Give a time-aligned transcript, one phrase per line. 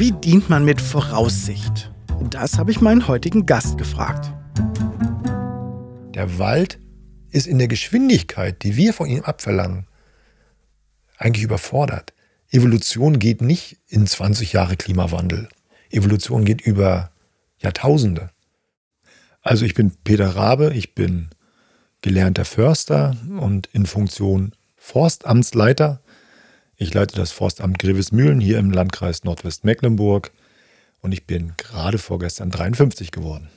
[0.00, 1.92] Wie dient man mit Voraussicht?
[2.30, 4.32] Das habe ich meinen heutigen Gast gefragt.
[6.14, 6.78] Der Wald
[7.28, 9.86] ist in der Geschwindigkeit, die wir von ihm abverlangen,
[11.18, 12.14] eigentlich überfordert.
[12.50, 15.50] Evolution geht nicht in 20 Jahre Klimawandel.
[15.90, 17.10] Evolution geht über
[17.58, 18.30] Jahrtausende.
[19.42, 21.28] Also ich bin Peter Rabe, ich bin
[22.00, 26.00] gelernter Förster und in Funktion Forstamtsleiter.
[26.82, 30.32] Ich leite das Forstamt Grevesmühlen hier im Landkreis Nordwestmecklenburg
[31.02, 33.50] und ich bin gerade vorgestern 53 geworden.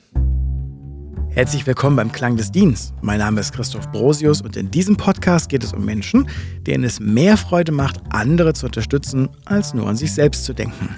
[1.30, 2.92] Herzlich willkommen beim Klang des Dienstes.
[3.00, 6.28] Mein Name ist Christoph Brosius und in diesem Podcast geht es um Menschen,
[6.66, 10.90] denen es mehr Freude macht, andere zu unterstützen, als nur an sich selbst zu denken.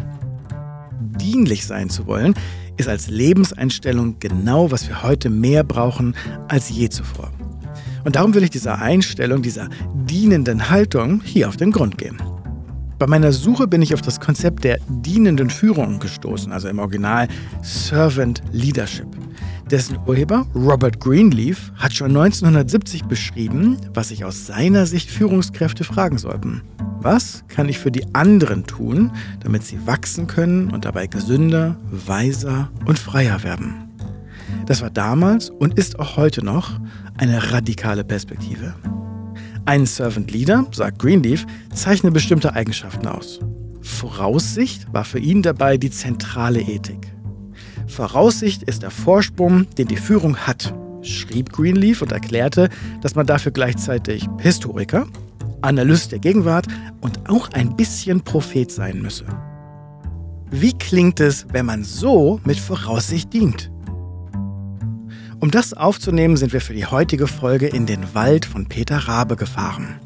[1.20, 2.34] Dienlich sein zu wollen,
[2.76, 6.16] ist als Lebenseinstellung genau, was wir heute mehr brauchen
[6.48, 7.30] als je zuvor.
[8.06, 9.68] Und darum will ich dieser Einstellung, dieser
[10.04, 12.16] dienenden Haltung hier auf den Grund gehen.
[13.00, 17.26] Bei meiner Suche bin ich auf das Konzept der dienenden Führung gestoßen, also im Original
[17.62, 19.08] Servant Leadership.
[19.72, 26.18] Dessen Urheber Robert Greenleaf hat schon 1970 beschrieben, was sich aus seiner Sicht Führungskräfte fragen
[26.18, 26.62] sollten.
[27.00, 29.10] Was kann ich für die anderen tun,
[29.42, 33.86] damit sie wachsen können und dabei gesünder, weiser und freier werden?
[34.66, 36.80] Das war damals und ist auch heute noch
[37.18, 38.74] eine radikale Perspektive.
[39.64, 43.40] Ein Servant Leader, sagt Greenleaf, zeichnet bestimmte Eigenschaften aus.
[43.80, 47.12] Voraussicht war für ihn dabei die zentrale Ethik.
[47.86, 52.68] Voraussicht ist der Vorsprung, den die Führung hat, schrieb Greenleaf und erklärte,
[53.00, 55.06] dass man dafür gleichzeitig Historiker,
[55.62, 56.66] Analyst der Gegenwart
[57.00, 59.24] und auch ein bisschen Prophet sein müsse.
[60.50, 63.70] Wie klingt es, wenn man so mit Voraussicht dient?
[65.46, 69.36] Um das aufzunehmen, sind wir für die heutige Folge in den Wald von Peter Rabe
[69.36, 70.00] gefahren.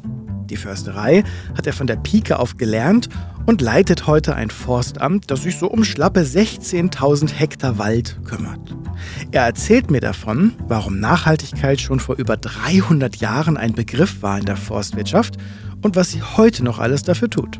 [0.51, 1.23] Die Försterei
[1.57, 3.09] hat er von der Pike auf gelernt
[3.47, 8.77] und leitet heute ein Forstamt, das sich so um schlappe 16.000 Hektar Wald kümmert.
[9.31, 14.45] Er erzählt mir davon, warum Nachhaltigkeit schon vor über 300 Jahren ein Begriff war in
[14.45, 15.37] der Forstwirtschaft
[15.81, 17.59] und was sie heute noch alles dafür tut.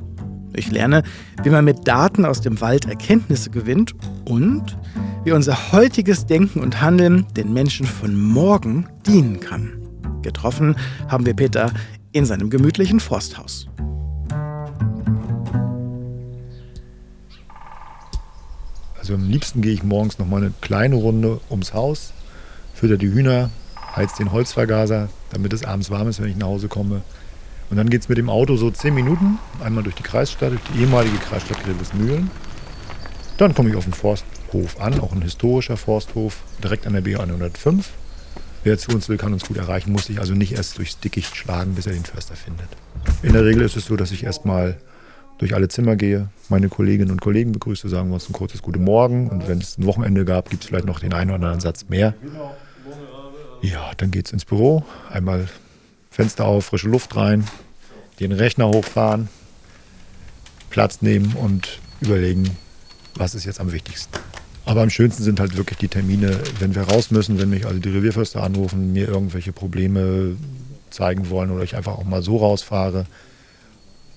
[0.53, 1.03] Ich lerne,
[1.44, 3.95] wie man mit Daten aus dem Wald Erkenntnisse gewinnt
[4.25, 4.78] und
[5.23, 9.73] wie unser heutiges Denken und Handeln den Menschen von morgen dienen kann.
[10.22, 10.75] Getroffen
[11.07, 11.72] haben wir Peter
[12.11, 13.67] in seinem gemütlichen Forsthaus.
[19.00, 22.13] Also am liebsten gehe ich morgens noch mal eine kleine Runde ums Haus,
[22.73, 23.50] fütter die Hühner,
[23.95, 27.01] heiz den Holzvergaser, damit es abends warm ist, wenn ich nach Hause komme.
[27.71, 30.61] Und dann geht es mit dem Auto so zehn Minuten, einmal durch die Kreisstadt, durch
[30.73, 32.29] die ehemalige Kreisstadt Grevesmühlen.
[33.37, 37.85] Dann komme ich auf den Forsthof an, auch ein historischer Forsthof, direkt an der B105.
[38.65, 41.35] Wer zu uns will, kann uns gut erreichen, muss sich also nicht erst durchs Dickicht
[41.35, 42.67] schlagen, bis er den Förster findet.
[43.23, 44.77] In der Regel ist es so, dass ich erstmal
[45.37, 48.79] durch alle Zimmer gehe, meine Kolleginnen und Kollegen begrüße, sagen wir uns ein kurzes Gute
[48.79, 51.61] Morgen und wenn es ein Wochenende gab, gibt es vielleicht noch den einen oder anderen
[51.61, 52.13] Satz mehr.
[53.61, 55.47] Ja, dann geht es ins Büro, einmal
[56.11, 57.47] Fenster auf, frische Luft rein,
[58.19, 59.29] den Rechner hochfahren,
[60.69, 62.57] Platz nehmen und überlegen,
[63.16, 64.13] was ist jetzt am wichtigsten.
[64.66, 67.79] Aber am schönsten sind halt wirklich die Termine, wenn wir raus müssen, wenn mich also
[67.79, 70.35] die Revierförster anrufen, mir irgendwelche Probleme
[70.91, 73.05] zeigen wollen oder ich einfach auch mal so rausfahre.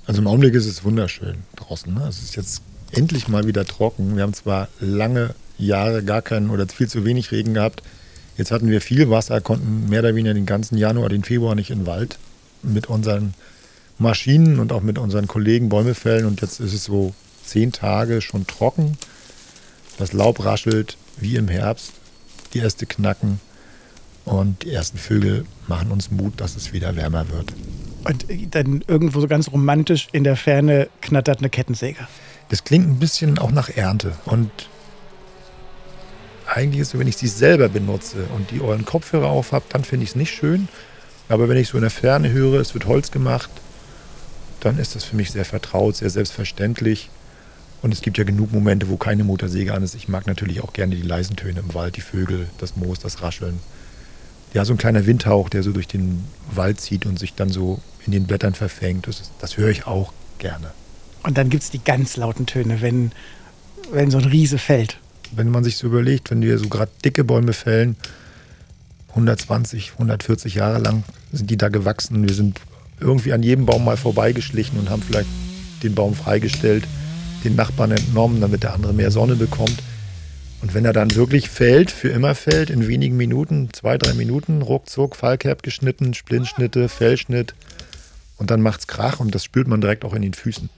[0.06, 1.94] Also im Augenblick ist es wunderschön draußen.
[1.94, 2.06] Ne?
[2.08, 2.62] Es ist jetzt
[2.92, 4.16] endlich mal wieder trocken.
[4.16, 7.82] Wir haben zwar lange Jahre gar keinen oder viel zu wenig Regen gehabt.
[8.36, 11.70] Jetzt hatten wir viel Wasser, konnten mehr oder weniger den ganzen Januar, den Februar nicht
[11.70, 12.18] in den Wald
[12.62, 13.34] mit unseren
[13.98, 16.26] Maschinen und auch mit unseren Kollegen Bäume fällen.
[16.26, 18.98] Und jetzt ist es so zehn Tage schon trocken.
[19.98, 21.92] Das Laub raschelt wie im Herbst,
[22.52, 23.40] die Äste knacken
[24.24, 27.52] und die ersten Vögel machen uns Mut, dass es wieder wärmer wird.
[28.04, 32.06] Und dann irgendwo so ganz romantisch in der Ferne knattert eine Kettensäge.
[32.48, 34.12] Das klingt ein bisschen auch nach Ernte.
[34.26, 34.50] Und
[36.54, 40.04] eigentlich ist wenn ich sie selber benutze und die euren Kopfhörer auf habe, dann finde
[40.04, 40.68] ich es nicht schön.
[41.28, 43.50] Aber wenn ich so in der Ferne höre, es wird Holz gemacht,
[44.60, 47.10] dann ist das für mich sehr vertraut, sehr selbstverständlich.
[47.82, 49.94] Und es gibt ja genug Momente, wo keine Motorsäge an ist.
[49.94, 53.20] Ich mag natürlich auch gerne die leisen Töne im Wald, die Vögel, das Moos, das
[53.20, 53.58] Rascheln.
[54.54, 57.80] Ja, so ein kleiner Windhauch, der so durch den Wald zieht und sich dann so
[58.06, 59.06] in den Blättern verfängt.
[59.06, 60.70] Das, das höre ich auch gerne.
[61.24, 63.12] Und dann gibt es die ganz lauten Töne, wenn,
[63.90, 64.98] wenn so ein Riese fällt.
[65.36, 67.96] Wenn man sich so überlegt, wenn wir so gerade dicke Bäume fällen,
[69.10, 72.26] 120, 140 Jahre lang sind die da gewachsen.
[72.26, 72.60] Wir sind
[73.00, 75.28] irgendwie an jedem Baum mal vorbeigeschlichen und haben vielleicht
[75.82, 76.84] den Baum freigestellt
[77.44, 79.82] den Nachbarn entnommen, damit der andere mehr Sonne bekommt.
[80.62, 84.62] Und wenn er dann wirklich fällt, für immer fällt, in wenigen Minuten, zwei, drei Minuten,
[84.62, 87.54] ruckzuck, Fallkerb geschnitten, Splintschnitte, Fellschnitt
[88.38, 90.70] und dann macht's Krach und das spürt man direkt auch in den Füßen.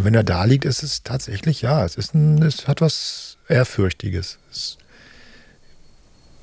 [0.00, 3.36] Und wenn er da liegt, ist es tatsächlich, ja, es, ist ein, es hat was
[3.50, 4.38] Ehrfürchtiges.
[4.50, 4.78] Es,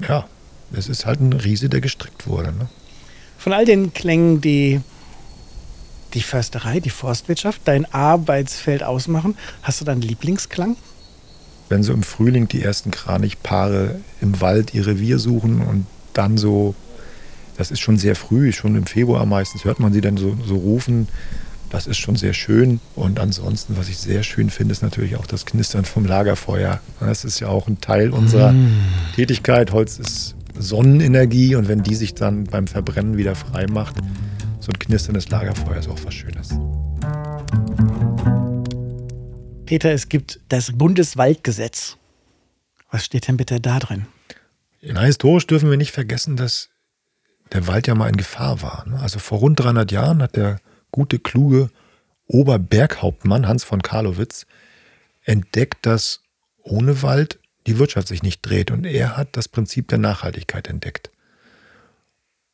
[0.08, 0.28] ja,
[0.74, 2.52] es ist halt ein Riese, der gestrickt wurde.
[2.52, 2.70] Ne?
[3.40, 4.80] Von all den Klängen, die
[6.14, 10.78] die Försterei, die Forstwirtschaft, dein Arbeitsfeld ausmachen, hast du da einen Lieblingsklang?
[11.68, 16.76] Wenn so im Frühling die ersten Kranichpaare im Wald ihr Revier suchen und dann so,
[17.58, 20.58] das ist schon sehr früh, schon im Februar meistens hört man sie dann so, so
[20.58, 21.08] rufen.
[21.70, 22.80] Das ist schon sehr schön.
[22.96, 26.80] Und ansonsten, was ich sehr schön finde, ist natürlich auch das Knistern vom Lagerfeuer.
[27.00, 28.82] Das ist ja auch ein Teil unserer mm.
[29.16, 29.74] Tätigkeit.
[29.74, 33.96] Holz ist Sonnenenergie und wenn die sich dann beim Verbrennen wieder frei macht,
[34.60, 36.50] so ein knisterndes Lagerfeuer ist auch was Schönes.
[39.66, 41.98] Peter, es gibt das Bundeswaldgesetz.
[42.90, 44.06] Was steht denn bitte da drin?
[44.82, 46.70] Na, historisch dürfen wir nicht vergessen, dass
[47.52, 48.86] der Wald ja mal in Gefahr war.
[48.88, 49.00] Ne?
[49.00, 50.60] Also vor rund 300 Jahren hat der
[50.92, 51.70] gute, kluge
[52.28, 54.46] Oberberghauptmann Hans von Karlowitz
[55.24, 56.22] entdeckt, dass
[56.62, 58.72] ohne Wald die Wirtschaft sich nicht dreht.
[58.72, 61.12] Und er hat das Prinzip der Nachhaltigkeit entdeckt.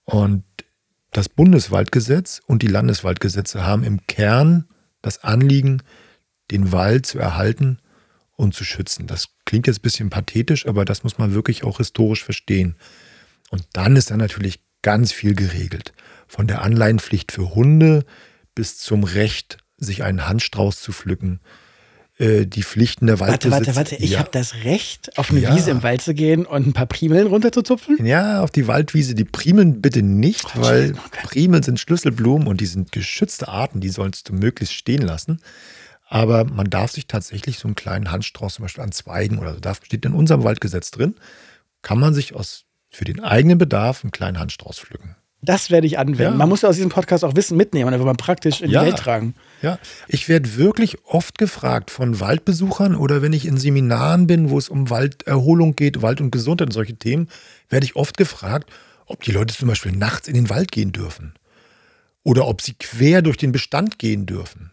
[0.05, 0.43] Und
[1.11, 4.67] das Bundeswaldgesetz und die Landeswaldgesetze haben im Kern
[5.01, 5.83] das Anliegen,
[6.51, 7.79] den Wald zu erhalten
[8.35, 9.07] und zu schützen.
[9.07, 12.75] Das klingt jetzt ein bisschen pathetisch, aber das muss man wirklich auch historisch verstehen.
[13.51, 15.93] Und dann ist da natürlich ganz viel geregelt.
[16.27, 18.05] Von der Anleihenpflicht für Hunde
[18.53, 21.39] bis zum Recht, sich einen Handstrauß zu pflücken,
[22.19, 23.51] äh, die Pflichten der Waldbesitzer.
[23.51, 24.03] Warte, warte, warte.
[24.03, 24.19] Ich ja.
[24.19, 25.55] habe das Recht, auf eine ja.
[25.55, 28.05] Wiese im Wald zu gehen und ein paar Primeln runterzuzupfen?
[28.05, 29.15] Ja, auf die Waldwiese.
[29.15, 30.93] Die Primeln bitte nicht, oh, weil.
[31.23, 35.41] Primeln sind Schlüsselblumen und die sind geschützte Arten, die sollst du möglichst stehen lassen.
[36.07, 39.59] Aber man darf sich tatsächlich so einen kleinen Handstrauß zum Beispiel an Zweigen oder so,
[39.59, 41.15] da steht in unserem Waldgesetz drin,
[41.81, 45.15] kann man sich aus, für den eigenen Bedarf einen kleinen Handstrauß pflücken.
[45.41, 46.21] Das werde ich anwenden.
[46.21, 46.37] Ja.
[46.37, 48.75] Man muss ja aus diesem Podcast auch Wissen mitnehmen, dann will man praktisch in die
[48.75, 49.35] Welt tragen.
[49.61, 54.57] Ja, ich werde wirklich oft gefragt von Waldbesuchern oder wenn ich in Seminaren bin, wo
[54.57, 57.27] es um Walderholung geht, Wald und Gesundheit und solche Themen,
[57.67, 58.71] werde ich oft gefragt,
[59.05, 61.33] ob die Leute zum Beispiel nachts in den Wald gehen dürfen.
[62.23, 64.71] Oder ob sie quer durch den Bestand gehen dürfen.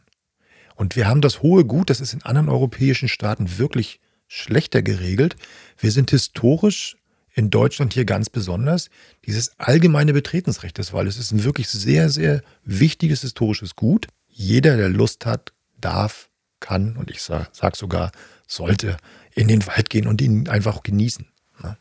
[0.76, 5.34] Und wir haben das hohe Gut, das ist in anderen europäischen Staaten wirklich schlechter geregelt.
[5.78, 6.96] Wir sind historisch
[7.40, 8.90] in Deutschland hier ganz besonders.
[9.24, 14.08] Dieses allgemeine Betretensrecht des Waldes ist ein wirklich sehr, sehr wichtiges historisches Gut.
[14.28, 16.28] Jeder, der Lust hat, darf,
[16.60, 18.12] kann und ich sage sag sogar,
[18.46, 18.98] sollte
[19.34, 21.26] in den Wald gehen und ihn einfach genießen.
[21.62, 21.78] Ne?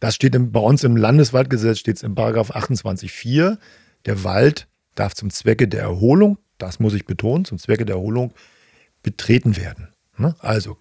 [0.00, 3.56] Das steht bei uns im Landeswaldgesetz, steht es im Paragraph 28.4.
[4.06, 4.66] Der Wald
[4.96, 8.34] darf zum Zwecke der Erholung, das muss ich betonen, zum Zwecke der Erholung
[9.04, 9.94] betreten werden.
[10.16, 10.34] Ne?
[10.40, 10.76] Also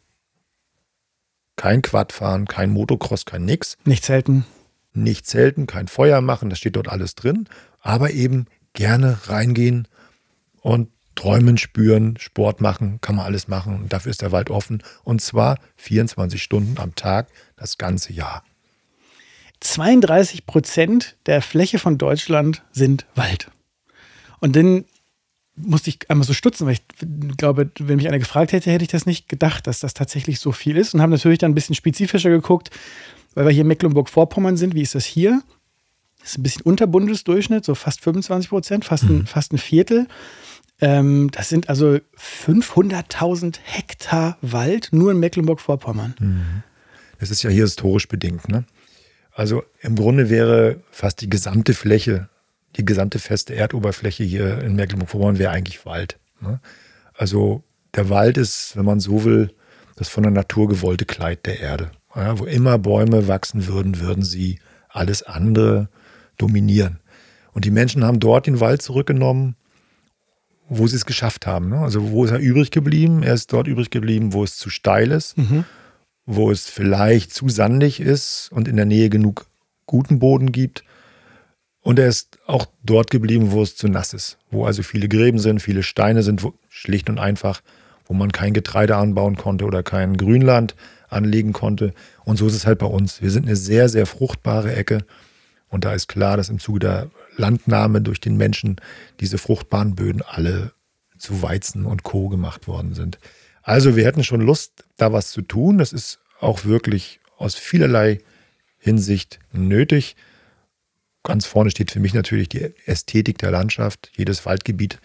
[1.59, 3.77] kein Quadfahren, kein Motocross, kein nix.
[3.83, 4.45] Nicht zelten.
[4.93, 7.49] Nicht zelten, kein Feuer machen, das steht dort alles drin.
[7.81, 9.85] Aber eben gerne reingehen
[10.61, 13.75] und träumen, spüren, Sport machen, kann man alles machen.
[13.75, 14.81] Und dafür ist der Wald offen.
[15.03, 17.27] Und zwar 24 Stunden am Tag,
[17.57, 18.41] das ganze Jahr.
[19.59, 23.51] 32 Prozent der Fläche von Deutschland sind Wald.
[24.39, 24.85] Und dann
[25.61, 26.83] musste ich einmal so stutzen, weil ich
[27.37, 30.51] glaube, wenn mich einer gefragt hätte, hätte ich das nicht gedacht, dass das tatsächlich so
[30.51, 30.93] viel ist.
[30.93, 32.69] Und habe natürlich dann ein bisschen spezifischer geguckt,
[33.35, 34.75] weil wir hier in Mecklenburg-Vorpommern sind.
[34.75, 35.41] Wie ist das hier?
[36.19, 39.25] Das ist ein bisschen unter Bundesdurchschnitt, so fast 25 Prozent, fast, ein, mhm.
[39.25, 40.07] fast ein Viertel.
[40.81, 46.15] Ähm, das sind also 500.000 Hektar Wald nur in Mecklenburg-Vorpommern.
[46.19, 46.63] Mhm.
[47.19, 48.47] Das ist ja hier historisch bedingt.
[48.49, 48.65] Ne?
[49.33, 52.29] Also im Grunde wäre fast die gesamte Fläche
[52.75, 56.19] die gesamte feste Erdoberfläche hier in Mecklenburg-Vorpommern wäre eigentlich Wald.
[56.41, 56.59] Ne?
[57.13, 57.63] Also
[57.95, 59.53] der Wald ist, wenn man so will,
[59.95, 61.91] das von der Natur gewollte Kleid der Erde.
[62.15, 65.89] Ja, wo immer Bäume wachsen würden, würden sie alles andere
[66.37, 66.99] dominieren.
[67.53, 69.55] Und die Menschen haben dort den Wald zurückgenommen,
[70.69, 71.69] wo sie es geschafft haben.
[71.69, 71.79] Ne?
[71.79, 73.23] Also wo ist er übrig geblieben?
[73.23, 75.65] Er ist dort übrig geblieben, wo es zu steil ist, mhm.
[76.25, 79.47] wo es vielleicht zu sandig ist und in der Nähe genug
[79.85, 80.83] guten Boden gibt
[81.81, 85.39] und er ist auch dort geblieben, wo es zu nass ist, wo also viele Gräben
[85.39, 87.61] sind, viele Steine sind, wo, schlicht und einfach,
[88.05, 90.75] wo man kein Getreide anbauen konnte oder kein Grünland
[91.09, 91.93] anlegen konnte.
[92.25, 93.21] Und so ist es halt bei uns.
[93.21, 95.05] Wir sind eine sehr, sehr fruchtbare Ecke.
[95.69, 98.77] Und da ist klar, dass im Zuge der Landnahme durch den Menschen
[99.19, 100.73] diese fruchtbaren Böden alle
[101.17, 102.29] zu Weizen und Co.
[102.29, 103.19] gemacht worden sind.
[103.61, 105.77] Also wir hätten schon Lust, da was zu tun.
[105.77, 108.19] Das ist auch wirklich aus vielerlei
[108.79, 110.15] Hinsicht nötig.
[111.29, 114.09] Ganz vorne steht für mich natürlich die Ästhetik der Landschaft.
[114.17, 114.97] Jedes Waldgebiet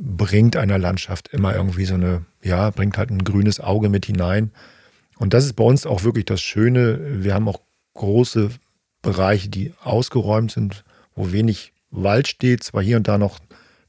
[0.00, 4.50] bringt einer Landschaft immer irgendwie so eine, ja, bringt halt ein grünes Auge mit hinein.
[5.18, 7.22] Und das ist bei uns auch wirklich das Schöne.
[7.22, 7.60] Wir haben auch
[7.92, 8.48] große
[9.02, 13.38] Bereiche, die ausgeräumt sind, wo wenig Wald steht, zwar hier und da noch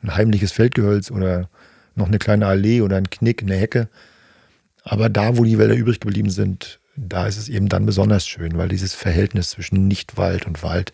[0.01, 1.49] ein heimliches Feldgehölz oder
[1.95, 3.87] noch eine kleine Allee oder ein Knick, eine Hecke.
[4.83, 8.57] Aber da, wo die Wälder übrig geblieben sind, da ist es eben dann besonders schön,
[8.57, 10.91] weil dieses Verhältnis zwischen Nichtwald und Wald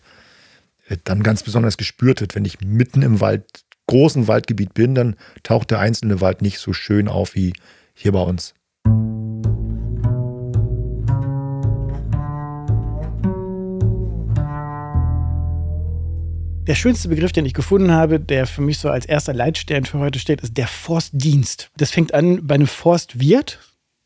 [1.04, 2.34] dann ganz besonders gespürt wird.
[2.34, 3.44] Wenn ich mitten im Wald,
[3.86, 7.52] großen Waldgebiet bin, dann taucht der einzelne Wald nicht so schön auf wie
[7.94, 8.54] hier bei uns.
[16.70, 19.98] Der schönste Begriff, den ich gefunden habe, der für mich so als erster Leitstern für
[19.98, 21.68] heute steht, ist der Forstdienst.
[21.76, 23.58] Das fängt an bei einem Forstwirt,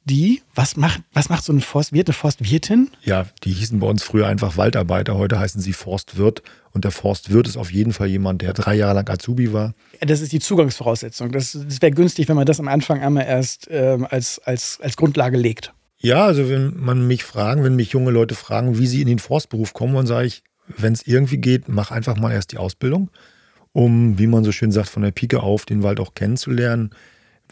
[0.04, 2.90] die, was macht, was macht so ein Forstwirt, eine Forstwirtin?
[3.02, 6.42] Ja, die hießen bei uns früher einfach Waldarbeiter, heute heißen sie Forstwirt.
[6.72, 9.74] Und der Forstwirt ist auf jeden Fall jemand, der drei Jahre lang Azubi war.
[10.00, 11.30] Das ist die Zugangsvoraussetzung.
[11.30, 14.96] Das, das wäre günstig, wenn man das am Anfang einmal erst ähm, als, als, als
[14.96, 15.72] Grundlage legt.
[15.98, 19.20] Ja, also wenn man mich fragen, wenn mich junge Leute fragen, wie sie in den
[19.20, 23.10] Forstberuf kommen, dann sage ich, wenn es irgendwie geht, mach einfach mal erst die Ausbildung,
[23.72, 26.90] um, wie man so schön sagt, von der Pike auf den Wald auch kennenzulernen.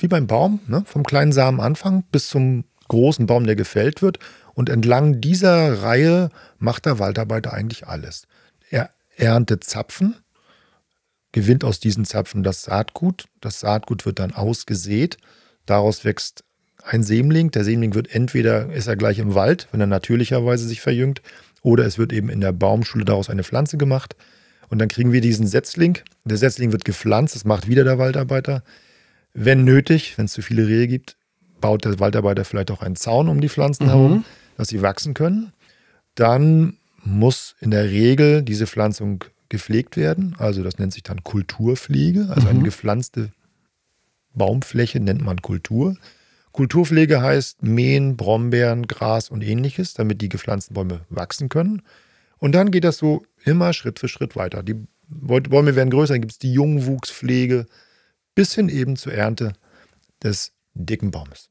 [0.02, 0.82] Wie beim Baum, ne?
[0.84, 4.18] vom kleinen Samen Anfang bis zum großen Baum, der gefällt wird.
[4.54, 6.28] Und entlang dieser Reihe
[6.58, 8.26] macht der Waldarbeiter eigentlich alles.
[8.70, 10.16] Er erntet Zapfen,
[11.30, 13.26] gewinnt aus diesen Zapfen das Saatgut.
[13.40, 15.18] Das Saatgut wird dann ausgesät.
[15.66, 16.44] Daraus wächst
[16.84, 17.50] ein Sämling.
[17.52, 21.22] Der Sämling wird entweder, ist er gleich im Wald, wenn er natürlicherweise sich verjüngt,
[21.62, 24.16] oder es wird eben in der Baumschule daraus eine Pflanze gemacht.
[24.68, 25.98] Und dann kriegen wir diesen Setzling.
[26.24, 28.64] Der Setzling wird gepflanzt, das macht wieder der Waldarbeiter.
[29.34, 31.16] Wenn nötig, wenn es zu viele Rehe gibt,
[31.60, 33.90] baut der Waldarbeiter vielleicht auch einen Zaun um die Pflanzen mhm.
[33.90, 34.24] herum,
[34.56, 35.52] dass sie wachsen können.
[36.14, 40.36] Dann muss in der Regel diese Pflanzung gepflegt werden.
[40.38, 42.28] Also das nennt sich dann Kulturpflege.
[42.28, 42.48] Also mhm.
[42.48, 43.30] eine gepflanzte
[44.34, 45.96] Baumfläche nennt man Kultur.
[46.52, 51.82] Kulturpflege heißt Mähen, Brombeeren, Gras und ähnliches, damit die gepflanzten Bäume wachsen können.
[52.38, 54.62] Und dann geht das so immer Schritt für Schritt weiter.
[54.62, 54.76] Die
[55.08, 57.66] Bäume werden größer, dann gibt es die Jungwuchspflege
[58.34, 59.52] bis hin eben zur Ernte
[60.22, 61.50] des dicken Baumes.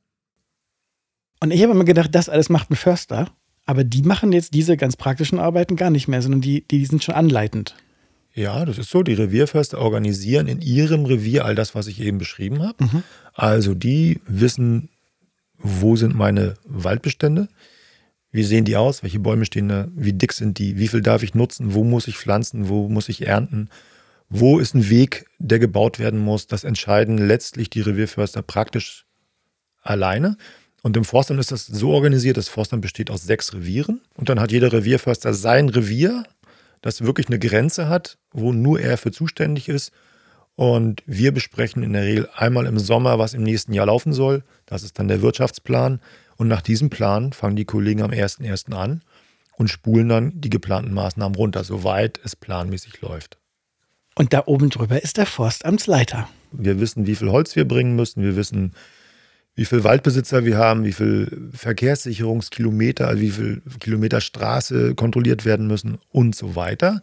[1.39, 3.31] Und ich habe immer gedacht, das alles macht ein Förster,
[3.65, 7.03] aber die machen jetzt diese ganz praktischen Arbeiten gar nicht mehr, sondern die, die sind
[7.03, 7.75] schon anleitend.
[8.33, 9.03] Ja, das ist so.
[9.03, 12.83] Die Revierförster organisieren in ihrem Revier all das, was ich eben beschrieben habe.
[12.85, 13.03] Mhm.
[13.33, 14.89] Also die wissen,
[15.57, 17.49] wo sind meine Waldbestände,
[18.31, 21.23] wie sehen die aus, welche Bäume stehen da, wie dick sind die, wie viel darf
[21.23, 23.69] ich nutzen, wo muss ich pflanzen, wo muss ich ernten,
[24.33, 26.47] wo ist ein Weg, der gebaut werden muss.
[26.47, 29.05] Das entscheiden letztlich die Revierförster praktisch
[29.81, 30.37] alleine.
[30.83, 34.01] Und im Forstamt ist das so organisiert, das Forstamt besteht aus sechs Revieren.
[34.15, 36.23] Und dann hat jeder Revierförster sein Revier,
[36.81, 39.91] das wirklich eine Grenze hat, wo nur er für zuständig ist.
[40.55, 44.43] Und wir besprechen in der Regel einmal im Sommer, was im nächsten Jahr laufen soll.
[44.65, 45.99] Das ist dann der Wirtschaftsplan.
[46.37, 48.73] Und nach diesem Plan fangen die Kollegen am 1.1.
[48.73, 49.01] an
[49.57, 53.40] und spulen dann die geplanten Maßnahmen runter, soweit es planmäßig läuft.
[54.15, 56.27] Und da oben drüber ist der Forstamtsleiter.
[56.51, 58.23] Wir wissen, wie viel Holz wir bringen müssen.
[58.23, 58.73] Wir wissen,
[59.55, 65.67] wie viel Waldbesitzer wir haben, wie viel Verkehrssicherungskilometer, also wie viel Kilometer Straße kontrolliert werden
[65.67, 67.01] müssen und so weiter.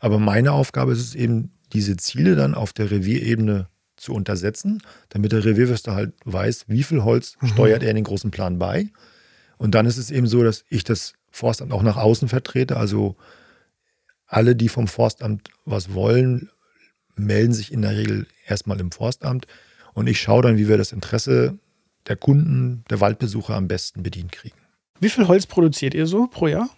[0.00, 5.32] Aber meine Aufgabe ist es eben, diese Ziele dann auf der Revierebene zu untersetzen, damit
[5.32, 7.48] der Revierwürster halt weiß, wie viel Holz mhm.
[7.48, 8.88] steuert er in den großen Plan bei.
[9.58, 12.76] Und dann ist es eben so, dass ich das Forstamt auch nach außen vertrete.
[12.76, 13.16] Also
[14.28, 16.50] alle, die vom Forstamt was wollen,
[17.16, 19.46] melden sich in der Regel erstmal im Forstamt.
[19.94, 21.58] Und ich schaue dann, wie wir das Interesse
[22.06, 24.56] der Kunden, der Waldbesucher am besten bedient kriegen.
[25.00, 26.68] Wie viel Holz produziert ihr so pro Jahr?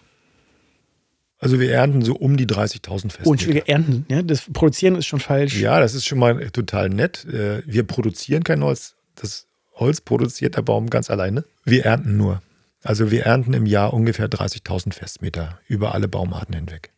[1.39, 3.27] Also wir ernten so um die 30.000 Festmeter.
[3.27, 4.05] Oh, Entschuldige, ernten.
[4.09, 4.23] Ja?
[4.23, 5.59] Das Produzieren ist schon falsch.
[5.59, 7.25] Ja, das ist schon mal total nett.
[7.25, 8.95] Äh, wir produzieren kein Holz.
[9.15, 11.45] Das Holz produziert der Baum ganz alleine.
[11.65, 12.43] Wir ernten nur.
[12.83, 16.91] Also wir ernten im Jahr ungefähr 30.000 Festmeter über alle Baumarten hinweg.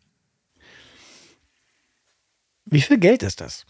[2.73, 3.67] Wie viel Geld ist das?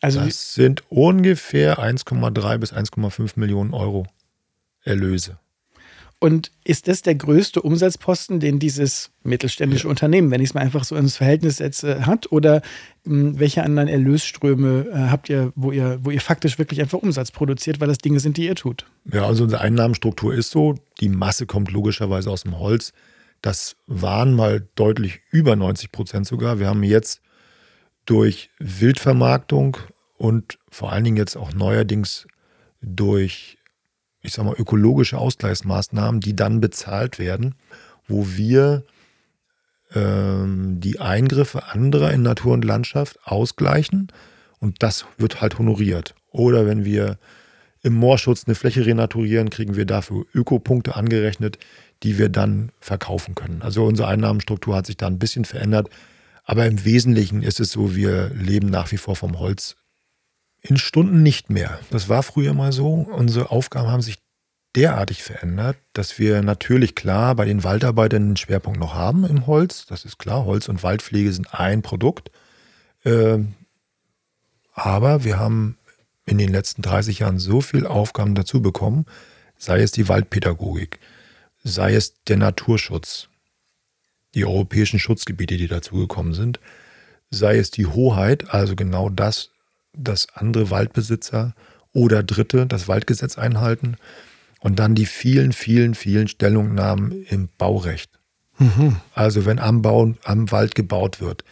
[0.00, 4.06] Also das sind ungefähr 1,3 bis 1,5 Millionen Euro
[4.82, 5.38] Erlöse.
[6.18, 9.90] Und ist das der größte Umsatzposten, den dieses mittelständische ja.
[9.90, 12.30] Unternehmen, wenn ich es mal einfach so ins Verhältnis setze, hat?
[12.30, 12.62] Oder
[13.04, 16.98] mh, hm, welche anderen Erlösströme äh, habt ihr wo, ihr, wo ihr faktisch wirklich einfach
[16.98, 18.86] Umsatz produziert, weil das Dinge sind, die ihr tut?
[19.12, 22.92] Ja, also unsere Einnahmenstruktur ist so, die Masse kommt logischerweise aus dem Holz.
[23.40, 26.60] Das waren mal deutlich über 90 Prozent sogar.
[26.60, 27.20] Wir haben jetzt
[28.06, 29.76] durch Wildvermarktung
[30.16, 32.26] und vor allen Dingen jetzt auch neuerdings
[32.80, 33.58] durch
[34.22, 37.56] ich sag mal, ökologische Ausgleichsmaßnahmen, die dann bezahlt werden,
[38.06, 38.84] wo wir
[39.94, 44.12] ähm, die Eingriffe anderer in Natur und Landschaft ausgleichen
[44.60, 46.14] und das wird halt honoriert.
[46.30, 47.18] Oder wenn wir
[47.82, 51.58] im Moorschutz eine Fläche renaturieren, kriegen wir dafür Ökopunkte angerechnet,
[52.04, 53.60] die wir dann verkaufen können.
[53.60, 55.88] Also unsere Einnahmenstruktur hat sich da ein bisschen verändert,
[56.44, 59.76] aber im Wesentlichen ist es so, wir leben nach wie vor vom Holz
[60.60, 61.78] in Stunden nicht mehr.
[61.90, 62.92] Das war früher mal so.
[62.92, 64.18] Unsere Aufgaben haben sich
[64.74, 69.86] derartig verändert, dass wir natürlich klar bei den Waldarbeitern einen Schwerpunkt noch haben im Holz.
[69.86, 72.30] Das ist klar, Holz und Waldpflege sind ein Produkt.
[73.04, 73.54] Ähm,
[74.72, 75.78] aber wir haben
[76.24, 79.04] in den letzten 30 Jahren so viele Aufgaben dazu bekommen,
[79.58, 81.00] sei es die Waldpädagogik,
[81.62, 83.28] sei es der Naturschutz,
[84.34, 86.60] die europäischen Schutzgebiete, die dazugekommen sind,
[87.30, 89.50] sei es die Hoheit, also genau das,
[89.94, 91.54] dass andere Waldbesitzer
[91.92, 93.96] oder Dritte das Waldgesetz einhalten
[94.60, 98.10] und dann die vielen, vielen, vielen Stellungnahmen im Baurecht.
[98.58, 98.96] Mhm.
[99.14, 101.44] Also wenn am, Bau, am Wald gebaut wird,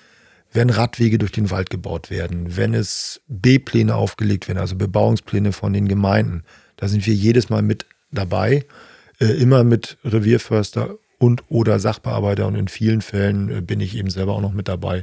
[0.52, 5.72] wenn Radwege durch den Wald gebaut werden, wenn es B-Pläne aufgelegt werden, also Bebauungspläne von
[5.72, 6.42] den Gemeinden,
[6.76, 8.66] da sind wir jedes Mal mit dabei,
[9.20, 14.10] äh, immer mit Revierförster und oder Sachbearbeiter und in vielen Fällen äh, bin ich eben
[14.10, 15.02] selber auch noch mit dabei.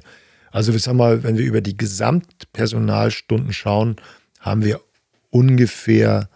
[0.52, 3.98] Also ich sag mal, wenn wir über die Gesamtpersonalstunden schauen,
[4.40, 4.82] haben wir
[5.30, 6.28] ungefähr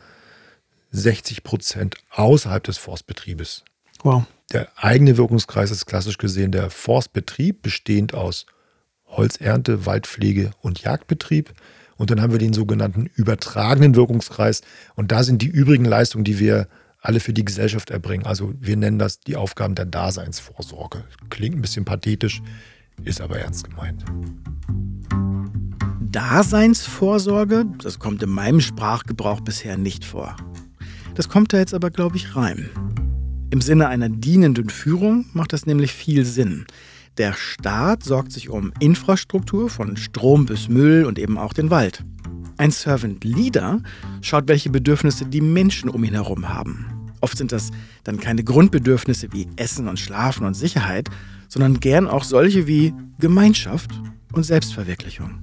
[0.91, 3.63] 60 Prozent außerhalb des Forstbetriebes.
[4.03, 4.25] Wow.
[4.51, 8.45] Der eigene Wirkungskreis ist klassisch gesehen der Forstbetrieb, bestehend aus
[9.07, 11.53] Holzernte, Waldpflege und Jagdbetrieb.
[11.97, 14.61] Und dann haben wir den sogenannten übertragenen Wirkungskreis.
[14.95, 16.67] Und da sind die übrigen Leistungen, die wir
[17.01, 18.25] alle für die Gesellschaft erbringen.
[18.25, 21.03] Also wir nennen das die Aufgaben der Daseinsvorsorge.
[21.29, 22.41] Klingt ein bisschen pathetisch,
[23.03, 24.05] ist aber ernst gemeint.
[26.00, 30.36] Daseinsvorsorge, das kommt in meinem Sprachgebrauch bisher nicht vor.
[31.15, 32.70] Das kommt da jetzt aber, glaube ich, rein.
[33.50, 36.65] Im Sinne einer dienenden Führung macht das nämlich viel Sinn.
[37.17, 42.03] Der Staat sorgt sich um Infrastruktur von Strom bis Müll und eben auch den Wald.
[42.58, 43.81] Ein Servant Leader
[44.22, 46.90] schaut, welche Bedürfnisse die Menschen um ihn herum haben.
[47.21, 47.71] Oft sind das
[48.03, 51.09] dann keine Grundbedürfnisse wie Essen und Schlafen und Sicherheit,
[51.47, 53.91] sondern gern auch solche wie Gemeinschaft
[54.33, 55.39] und Selbstverwirklichung.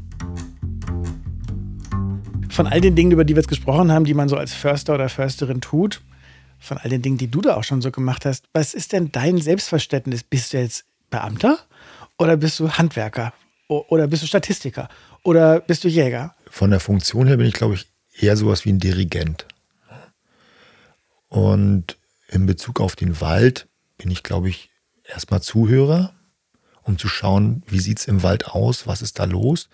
[2.50, 4.94] Von all den Dingen, über die wir jetzt gesprochen haben, die man so als Förster
[4.94, 6.00] oder Försterin tut,
[6.58, 9.12] von all den Dingen, die du da auch schon so gemacht hast, was ist denn
[9.12, 10.24] dein Selbstverständnis?
[10.24, 11.58] Bist du jetzt Beamter
[12.18, 13.32] oder bist du Handwerker
[13.68, 14.88] oder bist du Statistiker
[15.22, 16.34] oder bist du Jäger?
[16.50, 17.86] Von der Funktion her bin ich, glaube ich,
[18.20, 19.46] eher sowas wie ein Dirigent.
[21.28, 21.96] Und
[22.28, 24.70] in Bezug auf den Wald bin ich, glaube ich,
[25.04, 26.14] erstmal Zuhörer,
[26.82, 29.68] um zu schauen, wie sieht es im Wald aus, was ist da los,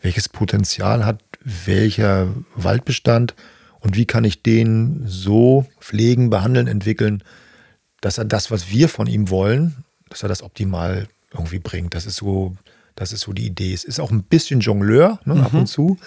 [0.00, 3.34] welches Potenzial hat welcher Waldbestand
[3.80, 7.22] und wie kann ich den so pflegen, behandeln, entwickeln,
[8.00, 11.94] dass er das, was wir von ihm wollen, dass er das optimal irgendwie bringt.
[11.94, 12.56] Das ist so,
[12.96, 13.72] das ist so die Idee.
[13.72, 15.42] Es ist auch ein bisschen Jongleur ne, mhm.
[15.42, 15.98] ab und zu.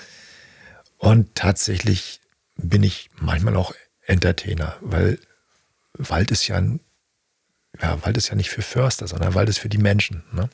[0.97, 2.19] Und tatsächlich
[2.55, 3.73] bin ich manchmal auch
[4.05, 5.19] Entertainer, weil
[5.93, 6.79] Wald ist ja ein
[7.79, 10.23] ja, Wald ist ja nicht für Förster, sondern Wald ist für die Menschen.
[10.33, 10.49] Ne?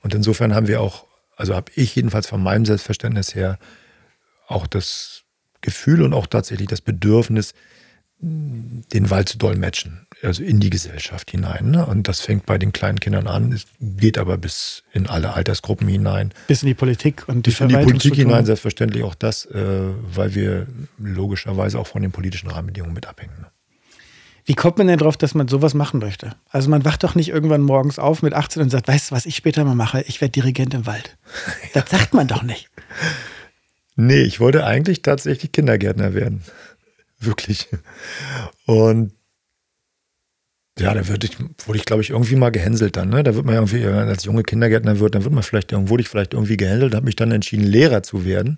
[0.00, 3.58] Und insofern haben wir auch, also habe ich jedenfalls von meinem Selbstverständnis her
[4.46, 5.22] auch das
[5.60, 7.54] Gefühl und auch tatsächlich das Bedürfnis,
[8.22, 11.70] den Wald zu dolmetschen, also in die Gesellschaft hinein.
[11.70, 11.86] Ne?
[11.86, 15.88] Und das fängt bei den kleinen Kindern an, es geht aber bis in alle Altersgruppen
[15.88, 16.32] hinein.
[16.46, 19.60] Bis in die Politik und die Bis in die Politik hinein, selbstverständlich auch das, äh,
[20.12, 20.66] weil wir
[20.98, 23.34] logischerweise auch von den politischen Rahmenbedingungen mit abhängen.
[23.40, 23.46] Ne?
[24.44, 26.34] Wie kommt man denn drauf, dass man sowas machen möchte?
[26.48, 29.26] Also man wacht doch nicht irgendwann morgens auf mit 18 und sagt, weißt du, was
[29.26, 30.02] ich später mal mache?
[30.08, 31.16] Ich werde Dirigent im Wald.
[31.72, 32.68] Das sagt man doch nicht.
[33.94, 36.42] Nee, ich wollte eigentlich tatsächlich Kindergärtner werden.
[37.20, 37.68] Wirklich.
[38.66, 39.12] Und
[40.80, 43.10] ja, da würde ich, wurde ich, glaube ich, irgendwie mal gehänselt dann.
[43.10, 43.22] Ne?
[43.22, 46.34] Da wird man irgendwie, als junge Kindergärtner wird, dann wird man vielleicht, wurde ich vielleicht
[46.34, 48.56] irgendwie gehänselt, habe mich dann entschieden, Lehrer zu werden.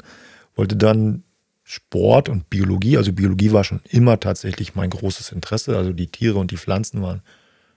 [0.55, 1.25] Wollte dann
[1.65, 5.77] Sport und Biologie, also Biologie war schon immer tatsächlich mein großes Interesse.
[5.77, 7.23] Also die Tiere und die Pflanzen waren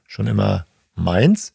[0.08, 1.54] schon immer meins.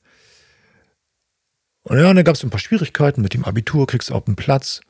[1.83, 4.37] Und ja, dann gab es ein paar Schwierigkeiten mit dem Abitur, kriegst du auch einen
[4.37, 4.81] Platz.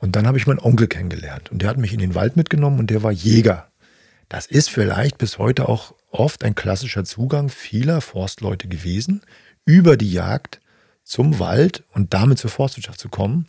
[0.00, 2.78] Und dann habe ich meinen Onkel kennengelernt und der hat mich in den Wald mitgenommen
[2.78, 3.68] und der war Jäger.
[4.28, 9.22] Das ist vielleicht bis heute auch oft ein klassischer Zugang vieler Forstleute gewesen,
[9.64, 10.60] über die Jagd
[11.02, 13.46] zum Wald und damit zur Forstwirtschaft zu kommen.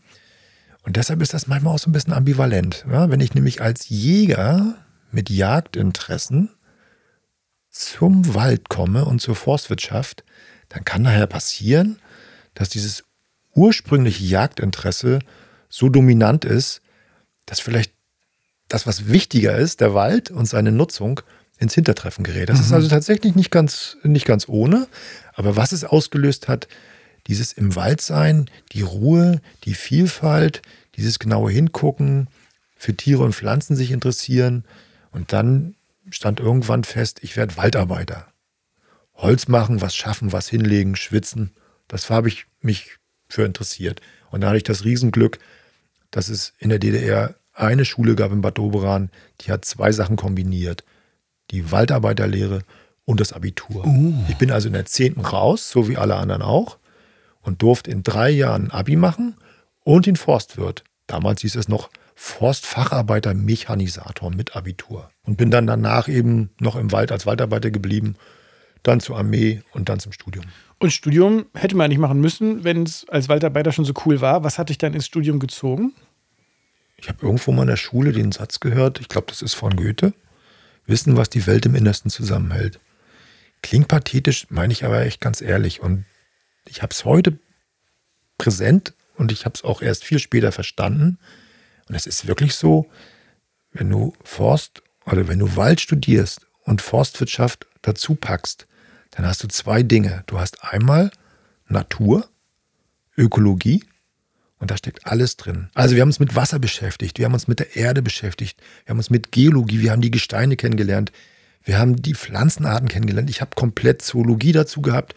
[0.84, 2.86] Und deshalb ist das manchmal auch so ein bisschen ambivalent.
[2.89, 3.10] Ja?
[3.10, 4.76] Wenn ich nämlich als Jäger
[5.12, 6.50] mit Jagdinteressen
[7.69, 10.24] zum Wald komme und zur Forstwirtschaft,
[10.69, 12.00] dann kann daher passieren,
[12.54, 13.04] dass dieses
[13.54, 15.19] ursprüngliche Jagdinteresse
[15.67, 16.82] so dominant ist,
[17.45, 17.93] dass vielleicht
[18.67, 21.22] das, was wichtiger ist, der Wald und seine Nutzung,
[21.60, 22.50] ins Hintertreffen gerät.
[22.50, 22.65] Das mhm.
[22.65, 24.88] ist also tatsächlich nicht ganz, nicht ganz ohne.
[25.34, 26.67] Aber was es ausgelöst hat,
[27.28, 30.62] dieses im Wald sein, die Ruhe, die Vielfalt,
[30.95, 32.28] dieses genaue Hingucken,
[32.76, 34.63] für Tiere und Pflanzen sich interessieren.
[35.12, 35.76] Und dann
[36.10, 38.28] stand irgendwann fest, ich werde Waldarbeiter.
[39.15, 41.52] Holz machen, was schaffen, was hinlegen, schwitzen.
[41.89, 44.02] Das habe ich mich für interessiert.
[44.32, 45.39] Und da hatte ich das Riesenglück,
[46.10, 50.15] dass es in der DDR eine Schule gab in Bad Doberan, die hat zwei Sachen
[50.15, 50.84] kombiniert.
[51.51, 52.62] Die Waldarbeiterlehre
[53.05, 53.85] und das Abitur.
[53.85, 54.13] Uh.
[54.27, 55.19] Ich bin also in der 10.
[55.19, 56.77] raus, so wie alle anderen auch,
[57.41, 59.35] und durfte in drei Jahren Abi machen
[59.83, 60.83] und den Forstwirt.
[61.07, 65.09] Damals hieß es noch Forstfacharbeiter Mechanisator mit Abitur.
[65.23, 68.15] Und bin dann danach eben noch im Wald als Waldarbeiter geblieben,
[68.83, 70.45] dann zur Armee und dann zum Studium.
[70.79, 74.43] Und Studium hätte man nicht machen müssen, wenn es als Waldarbeiter schon so cool war.
[74.43, 75.93] Was hat dich dann ins Studium gezogen?
[76.97, 79.75] Ich habe irgendwo mal in der Schule den Satz gehört, ich glaube, das ist von
[79.75, 80.13] Goethe.
[80.89, 82.80] Wissen, was die Welt im Innersten zusammenhält.
[83.62, 85.82] Klingt pathetisch, meine ich aber echt ganz ehrlich.
[85.82, 86.06] Und
[86.65, 87.38] ich habe es heute
[88.38, 91.19] präsent und ich habe es auch erst viel später verstanden.
[91.88, 92.89] Und es ist wirklich so,
[93.71, 98.67] wenn du Forst oder wenn du Wald studierst und Forstwirtschaft dazu packst,
[99.12, 100.23] dann hast du zwei Dinge.
[100.28, 101.12] Du hast einmal
[101.67, 102.30] Natur,
[103.17, 103.84] Ökologie
[104.60, 105.69] und da steckt alles drin.
[105.74, 108.91] Also wir haben uns mit Wasser beschäftigt, wir haben uns mit der Erde beschäftigt, wir
[108.91, 111.12] haben uns mit Geologie, wir haben die Gesteine kennengelernt,
[111.63, 113.30] wir haben die Pflanzenarten kennengelernt.
[113.30, 115.15] Ich habe komplett Zoologie dazu gehabt.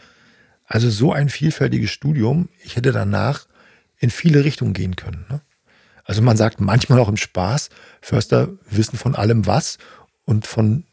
[0.65, 2.49] Also so ein vielfältiges Studium.
[2.63, 3.47] Ich hätte danach
[3.99, 5.25] in viele Richtungen gehen können.
[5.29, 5.41] Ne?
[6.03, 7.69] Also man sagt manchmal auch im Spaß,
[8.01, 9.77] Förster wissen von allem was
[10.25, 10.83] und von,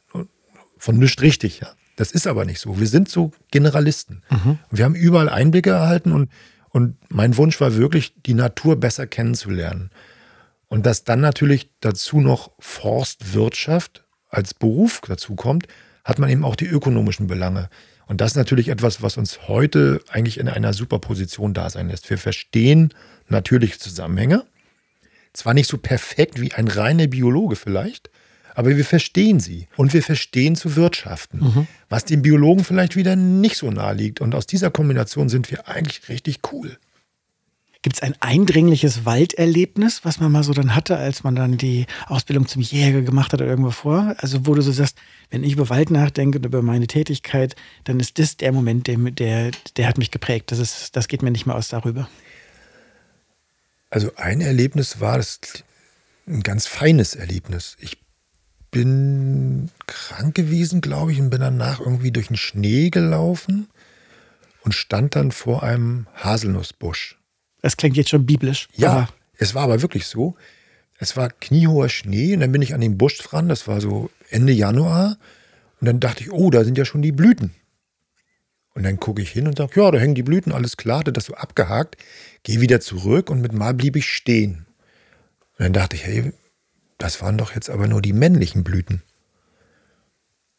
[0.78, 1.60] von nichts richtig.
[1.60, 1.72] Ja.
[1.96, 2.78] Das ist aber nicht so.
[2.78, 4.22] Wir sind so Generalisten.
[4.30, 4.58] Mhm.
[4.70, 6.30] Wir haben überall Einblicke erhalten und
[6.70, 9.90] und mein Wunsch war wirklich, die Natur besser kennenzulernen.
[10.68, 15.66] Und dass dann natürlich dazu noch Forstwirtschaft als Beruf dazu kommt,
[16.04, 17.68] hat man eben auch die ökonomischen Belange.
[18.06, 21.88] Und das ist natürlich etwas, was uns heute eigentlich in einer super Position da sein
[21.88, 22.08] lässt.
[22.08, 22.94] Wir verstehen
[23.28, 24.44] natürliche Zusammenhänge.
[25.32, 28.10] Zwar nicht so perfekt wie ein reiner Biologe vielleicht,
[28.54, 31.66] aber wir verstehen sie und wir verstehen zu wirtschaften, mhm.
[31.88, 34.20] was dem Biologen vielleicht wieder nicht so nahe liegt.
[34.20, 36.78] Und aus dieser Kombination sind wir eigentlich richtig cool.
[37.82, 41.86] Gibt es ein eindringliches Walderlebnis, was man mal so dann hatte, als man dann die
[42.08, 44.14] Ausbildung zum Jäger gemacht hat oder irgendwo vor?
[44.18, 44.98] Also wo du so sagst,
[45.30, 48.98] wenn ich über Wald nachdenke und über meine Tätigkeit, dann ist das der Moment, der,
[48.98, 50.52] der, der hat mich geprägt.
[50.52, 52.06] Das, ist, das geht mir nicht mehr aus darüber.
[53.88, 55.40] Also ein Erlebnis war das
[56.26, 57.78] ein ganz feines Erlebnis.
[57.80, 57.96] Ich
[58.70, 63.68] bin krank gewesen, glaube ich, und bin danach irgendwie durch den Schnee gelaufen
[64.62, 67.18] und stand dann vor einem Haselnussbusch.
[67.62, 68.68] Das klingt jetzt schon biblisch.
[68.74, 70.36] Ja, es war aber wirklich so.
[70.98, 74.10] Es war kniehoher Schnee und dann bin ich an den Busch dran, das war so
[74.28, 75.16] Ende Januar.
[75.80, 77.54] Und dann dachte ich, oh, da sind ja schon die Blüten.
[78.74, 81.24] Und dann gucke ich hin und sage, ja, da hängen die Blüten, alles klar, das
[81.24, 81.96] so abgehakt.
[82.42, 84.66] Gehe wieder zurück und mit Mal blieb ich stehen.
[85.58, 86.32] Und dann dachte ich, hey,
[87.00, 89.02] das waren doch jetzt aber nur die männlichen Blüten.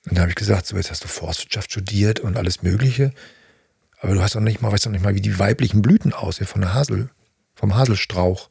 [0.07, 3.13] Und da habe ich gesagt, so jetzt hast du Forstwirtschaft studiert und alles Mögliche,
[3.99, 6.47] aber du hast doch nicht mal, weißt doch nicht mal, wie die weiblichen Blüten aussehen
[6.47, 7.09] von der Hasel,
[7.53, 8.49] vom Haselstrauch.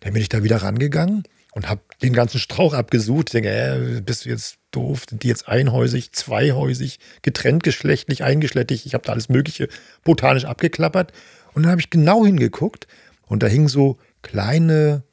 [0.00, 1.22] Dann bin ich da wieder rangegangen
[1.52, 3.28] und habe den ganzen Strauch abgesucht.
[3.28, 5.04] Ich denke, äh, bist du jetzt doof?
[5.08, 8.86] Sind die jetzt einhäusig, zweihäusig, getrennt geschlechtlich, eingeschlechtlich?
[8.86, 9.68] Ich habe da alles Mögliche
[10.02, 11.12] botanisch abgeklappert.
[11.54, 12.88] Und dann habe ich genau hingeguckt
[13.26, 15.04] und da hingen so kleine,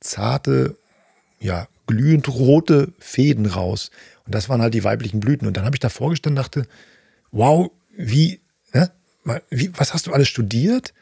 [0.00, 0.78] zarte,
[1.38, 3.90] ja, glühend rote Fäden raus.
[4.26, 5.46] Und das waren halt die weiblichen Blüten.
[5.46, 6.66] Und dann habe ich da vorgestanden und dachte,
[7.30, 8.40] wow, wie,
[8.72, 8.90] ne?
[9.50, 10.94] wie, was hast du alles studiert?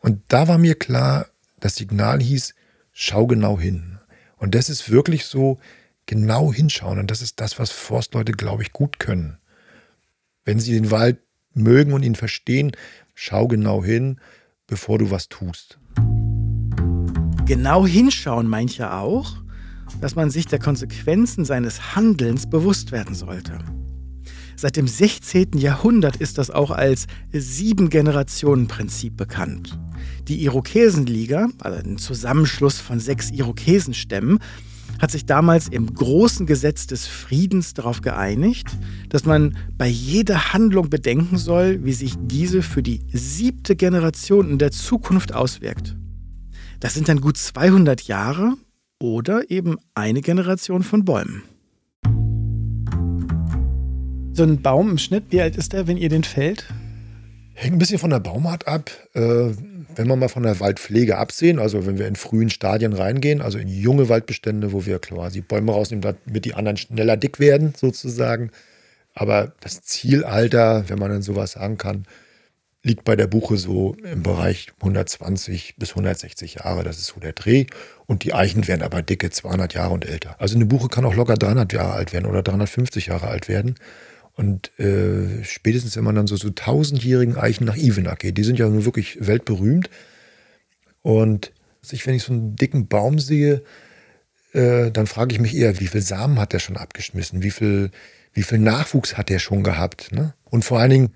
[0.00, 1.28] Und da war mir klar,
[1.60, 2.54] das Signal hieß,
[2.92, 3.98] schau genau hin.
[4.36, 5.58] Und das ist wirklich so,
[6.06, 6.98] genau hinschauen.
[6.98, 9.38] Und das ist das, was Forstleute, glaube ich, gut können.
[10.44, 11.18] Wenn sie den Wald
[11.54, 12.72] mögen und ihn verstehen,
[13.14, 14.20] schau genau hin,
[14.66, 15.78] bevor du was tust.
[17.46, 19.36] Genau hinschauen ja auch,
[20.00, 23.58] dass man sich der Konsequenzen seines Handelns bewusst werden sollte.
[24.56, 25.58] Seit dem 16.
[25.58, 29.78] Jahrhundert ist das auch als Sieben-Generationen-Prinzip bekannt.
[30.28, 34.38] Die Irokesenliga, also ein Zusammenschluss von sechs Irokesenstämmen,
[35.00, 38.68] hat sich damals im großen Gesetz des Friedens darauf geeinigt,
[39.08, 44.58] dass man bei jeder Handlung bedenken soll, wie sich diese für die siebte Generation in
[44.58, 45.96] der Zukunft auswirkt.
[46.80, 48.54] Das sind dann gut 200 Jahre,
[49.04, 51.42] oder eben eine Generation von Bäumen.
[54.32, 56.64] So ein Baum im Schnitt, wie alt ist der, wenn ihr den fällt?
[57.52, 58.90] Hängt ein bisschen von der Baumart ab.
[59.12, 59.50] Äh,
[59.94, 63.58] wenn wir mal von der Waldpflege absehen, also wenn wir in frühen Stadien reingehen, also
[63.58, 68.50] in junge Waldbestände, wo wir quasi Bäume rausnehmen, damit die anderen schneller dick werden, sozusagen.
[69.12, 72.06] Aber das Zielalter, wenn man dann sowas sagen kann,
[72.84, 76.84] liegt bei der Buche so im Bereich 120 bis 160 Jahre.
[76.84, 77.66] Das ist so der Dreh.
[78.06, 80.36] Und die Eichen werden aber dicke 200 Jahre und älter.
[80.38, 83.76] Also eine Buche kann auch locker 300 Jahre alt werden oder 350 Jahre alt werden.
[84.36, 88.58] Und äh, spätestens, wenn man dann so, so tausendjährigen Eichen nach Ivenack geht, die sind
[88.58, 89.88] ja nun wirklich weltberühmt.
[91.00, 91.52] Und
[91.90, 93.62] ich, wenn ich so einen dicken Baum sehe,
[94.52, 97.42] äh, dann frage ich mich eher, wie viel Samen hat der schon abgeschmissen?
[97.42, 97.90] Wie viel,
[98.34, 100.12] wie viel Nachwuchs hat der schon gehabt?
[100.12, 100.34] Ne?
[100.44, 101.14] Und vor allen Dingen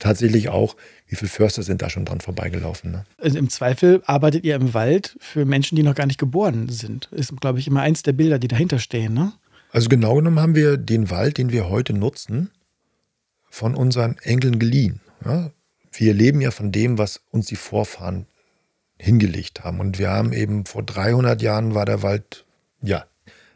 [0.00, 0.74] tatsächlich auch,
[1.06, 2.90] wie viele Förster sind da schon dran vorbeigelaufen?
[2.90, 3.04] Ne?
[3.18, 7.08] Also Im Zweifel arbeitet ihr im Wald für Menschen, die noch gar nicht geboren sind.
[7.12, 9.14] Ist, glaube ich, immer eins der Bilder, die dahinter stehen.
[9.14, 9.32] Ne?
[9.70, 12.50] Also genau genommen haben wir den Wald, den wir heute nutzen,
[13.48, 15.00] von unseren Enkeln geliehen.
[15.24, 15.50] Ja?
[15.92, 18.26] Wir leben ja von dem, was uns die Vorfahren
[18.98, 19.80] hingelegt haben.
[19.80, 22.44] Und wir haben eben vor 300 Jahren war der Wald,
[22.82, 23.04] ja,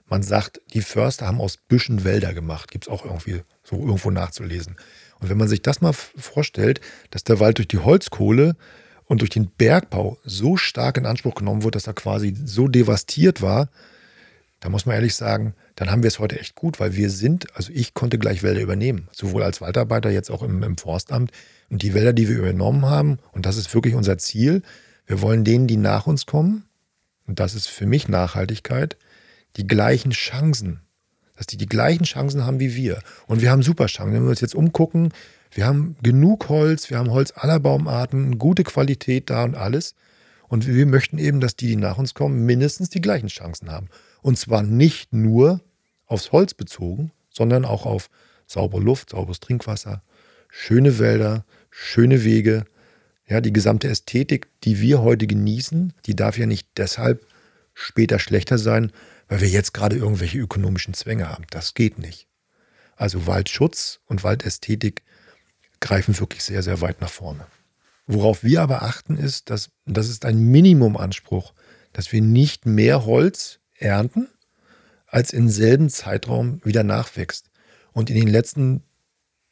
[0.07, 2.71] man sagt, die Förster haben aus Büschen Wälder gemacht.
[2.71, 4.77] Gibt es auch irgendwie so irgendwo nachzulesen.
[5.25, 8.57] Und wenn man sich das mal vorstellt, dass der Wald durch die Holzkohle
[9.07, 13.41] und durch den Bergbau so stark in Anspruch genommen wurde, dass er quasi so devastiert
[13.41, 13.71] war,
[14.61, 17.57] da muss man ehrlich sagen, dann haben wir es heute echt gut, weil wir sind,
[17.57, 21.31] also ich konnte gleich Wälder übernehmen, sowohl als Waldarbeiter, jetzt auch im, im Forstamt.
[21.71, 24.61] Und die Wälder, die wir übernommen haben, und das ist wirklich unser Ziel,
[25.07, 26.67] wir wollen denen, die nach uns kommen,
[27.27, 28.99] und das ist für mich Nachhaltigkeit,
[29.57, 30.81] die gleichen Chancen,
[31.37, 33.01] dass die die gleichen Chancen haben wie wir.
[33.27, 34.13] Und wir haben super Chancen.
[34.13, 35.13] Wenn wir uns jetzt umgucken,
[35.53, 39.95] wir haben genug Holz, wir haben Holz aller Baumarten, gute Qualität da und alles.
[40.49, 43.89] Und wir möchten eben, dass die, die nach uns kommen, mindestens die gleichen Chancen haben.
[44.23, 45.61] Und zwar nicht nur
[46.07, 48.11] aufs Holz bezogen, sondern auch auf
[48.47, 50.03] saubere Luft, sauberes Trinkwasser,
[50.49, 52.65] schöne Wälder, schöne Wege.
[53.27, 57.27] Ja, die gesamte Ästhetik, die wir heute genießen, die darf ja nicht deshalb
[57.73, 58.93] später schlechter sein,
[59.29, 61.45] weil wir jetzt gerade irgendwelche ökonomischen Zwänge haben.
[61.51, 62.29] Das geht nicht.
[62.97, 65.03] Also Waldschutz und Waldästhetik
[65.81, 67.47] greifen wirklich sehr, sehr weit nach vorne.
[68.07, 71.55] Worauf wir aber achten ist, dass das ist ein Minimumanspruch,
[71.93, 74.29] dass wir nicht mehr Holz ernten,
[75.07, 77.51] als in selben Zeitraum wieder nachwächst.
[77.93, 78.83] Und in den letzten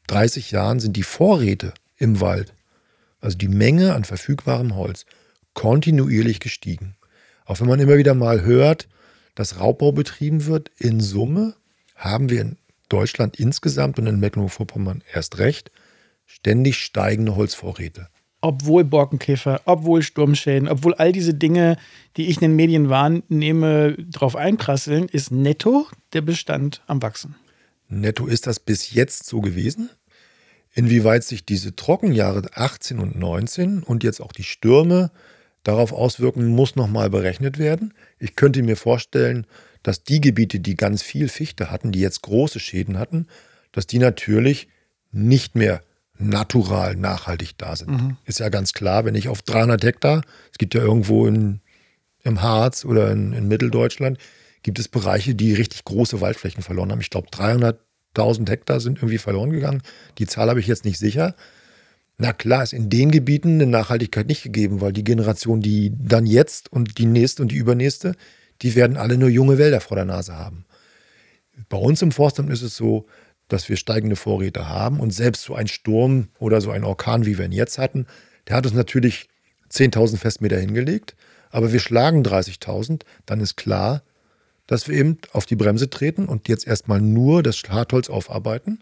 [0.09, 2.55] 30 Jahren sind die Vorräte im Wald,
[3.21, 5.07] also die Menge an verfügbarem Holz,
[5.55, 6.97] kontinuierlich gestiegen.
[7.45, 8.89] Auch wenn man immer wieder mal hört,
[9.35, 11.55] dass Raubbau betrieben wird, in Summe
[11.95, 15.71] haben wir in Deutschland insgesamt und in Mecklenburg-Vorpommern erst recht
[16.27, 18.09] ständig steigende Holzvorräte
[18.43, 21.79] obwohl Borkenkäfer, obwohl Sturmschäden, obwohl all diese Dinge,
[22.17, 27.37] die ich in den Medien wahrnehme, drauf einprasseln, ist netto der Bestand am Wachsen.
[27.89, 29.89] Netto ist das bis jetzt so gewesen.
[30.75, 35.13] Inwieweit sich diese Trockenjahre 18 und 19 und jetzt auch die Stürme
[35.63, 37.95] darauf auswirken, muss nochmal berechnet werden.
[38.19, 39.47] Ich könnte mir vorstellen,
[39.83, 43.27] dass die Gebiete, die ganz viel Fichte hatten, die jetzt große Schäden hatten,
[43.73, 44.69] dass die natürlich
[45.13, 45.83] nicht mehr
[46.19, 47.91] natural nachhaltig da sind.
[47.91, 48.17] Mhm.
[48.25, 51.61] Ist ja ganz klar, wenn ich auf 300 Hektar, es gibt ja irgendwo in,
[52.23, 54.19] im Harz oder in, in Mitteldeutschland,
[54.63, 57.01] gibt es Bereiche, die richtig große Waldflächen verloren haben.
[57.01, 59.83] Ich glaube, 300.000 Hektar sind irgendwie verloren gegangen.
[60.19, 61.35] Die Zahl habe ich jetzt nicht sicher.
[62.19, 66.27] Na klar, ist in den Gebieten eine Nachhaltigkeit nicht gegeben, weil die Generation, die dann
[66.27, 68.15] jetzt und die nächste und die übernächste,
[68.61, 70.65] die werden alle nur junge Wälder vor der Nase haben.
[71.69, 73.07] Bei uns im Forstamt ist es so,
[73.49, 75.01] dass wir steigende Vorräte haben.
[75.01, 78.07] Und selbst so ein Sturm oder so ein Orkan, wie wir ihn jetzt hatten,
[78.49, 79.29] der hat uns natürlich
[79.71, 81.17] 10.000 Festmeter hingelegt.
[81.51, 84.03] Aber wir schlagen 30.000, dann ist klar,
[84.67, 88.79] dass wir eben auf die Bremse treten und jetzt erstmal nur das Hartholz aufarbeiten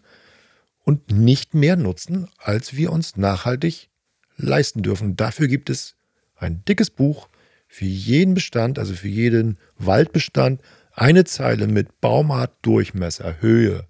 [0.83, 3.89] und nicht mehr nutzen, als wir uns nachhaltig
[4.37, 5.15] leisten dürfen.
[5.15, 5.95] Dafür gibt es
[6.35, 7.27] ein dickes Buch
[7.67, 10.61] für jeden Bestand, also für jeden Waldbestand,
[10.93, 13.85] eine Zeile mit Baumart, Durchmesser, Höhe,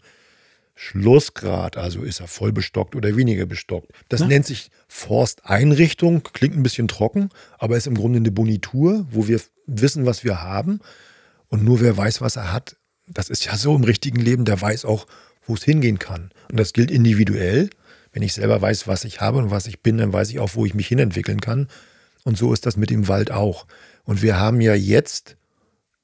[0.76, 3.92] Schlussgrad, also ist er voll bestockt oder weniger bestockt.
[4.10, 4.28] Das Na?
[4.28, 9.40] nennt sich Forsteinrichtung, klingt ein bisschen trocken, aber ist im Grunde eine Bonitur, wo wir
[9.68, 10.80] wissen, was wir haben.
[11.50, 12.78] Und nur wer weiß, was er hat,
[13.08, 15.06] das ist ja so im richtigen Leben, der weiß auch,
[15.46, 16.32] wo es hingehen kann.
[16.50, 17.70] Und das gilt individuell.
[18.14, 20.56] Wenn ich selber weiß, was ich habe und was ich bin, dann weiß ich auch,
[20.56, 21.68] wo ich mich hinentwickeln kann.
[22.24, 23.66] Und so ist das mit dem Wald auch.
[24.04, 25.38] Und wir haben ja jetzt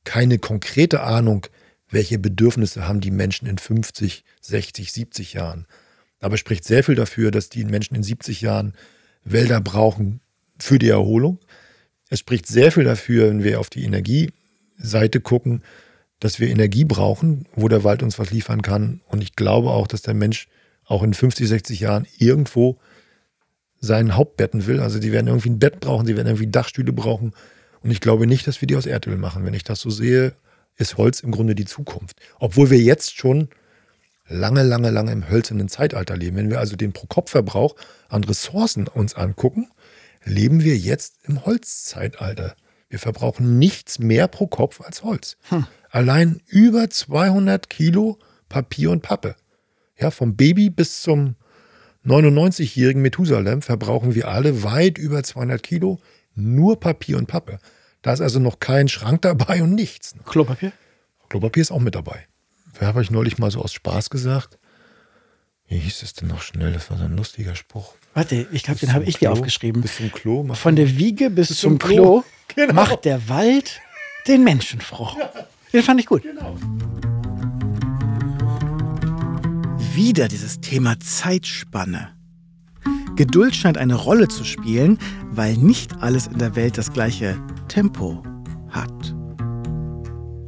[0.03, 1.47] keine konkrete Ahnung,
[1.89, 5.67] welche Bedürfnisse haben die Menschen in 50, 60, 70 Jahren.
[6.19, 8.73] Aber spricht sehr viel dafür, dass die Menschen in 70 Jahren
[9.23, 10.21] Wälder brauchen
[10.57, 11.39] für die Erholung.
[12.09, 15.61] Es spricht sehr viel dafür, wenn wir auf die Energieseite gucken,
[16.19, 19.01] dass wir Energie brauchen, wo der Wald uns was liefern kann.
[19.07, 20.47] Und ich glaube auch, dass der Mensch
[20.85, 22.77] auch in 50, 60 Jahren irgendwo
[23.79, 24.79] sein Hauptbetten will.
[24.79, 27.33] Also die werden irgendwie ein Bett brauchen, sie werden irgendwie Dachstühle brauchen.
[27.83, 29.45] Und ich glaube nicht, dass wir die aus Erdöl machen.
[29.45, 30.33] Wenn ich das so sehe,
[30.77, 32.19] ist Holz im Grunde die Zukunft.
[32.39, 33.49] Obwohl wir jetzt schon
[34.27, 36.37] lange, lange, lange im hölzernen Zeitalter leben.
[36.37, 37.75] Wenn wir also den Pro-Kopf-Verbrauch
[38.09, 39.69] an Ressourcen uns angucken,
[40.23, 42.55] leben wir jetzt im Holzzeitalter.
[42.89, 45.37] Wir verbrauchen nichts mehr pro Kopf als Holz.
[45.49, 45.67] Hm.
[45.97, 49.35] Allein über 200 Kilo Papier und Pappe.
[49.99, 51.33] Ja, vom Baby bis zum
[52.05, 55.99] 99-jährigen Methusalem verbrauchen wir alle weit über 200 Kilo
[56.35, 57.57] nur Papier und Pappe.
[58.03, 60.13] Da ist also noch kein Schrank dabei und nichts.
[60.23, 60.71] Klopapier?
[61.29, 62.27] Klopapier ist auch mit dabei.
[62.77, 64.59] Wer habe ich neulich mal so aus Spaß gesagt?
[65.67, 66.73] Wie hieß es denn noch schnell?
[66.73, 67.95] Das war so ein lustiger Spruch.
[68.13, 69.81] Warte, ich glaube, den habe ich dir aufgeschrieben.
[69.81, 70.53] Bis zum Klo.
[70.53, 72.23] Von der Wiege bis, bis zum, zum, Klo, Klo
[72.67, 72.73] genau.
[72.73, 73.81] macht der Wald
[74.27, 75.09] den Menschen froh.
[75.17, 75.47] Ja.
[75.77, 76.23] Den fand ich gut.
[76.23, 76.55] Genau.
[79.93, 82.09] Wieder dieses Thema Zeitspanne.
[83.15, 84.97] Geduld scheint eine Rolle zu spielen,
[85.29, 88.23] weil nicht alles in der Welt das gleiche Tempo
[88.71, 88.89] hat.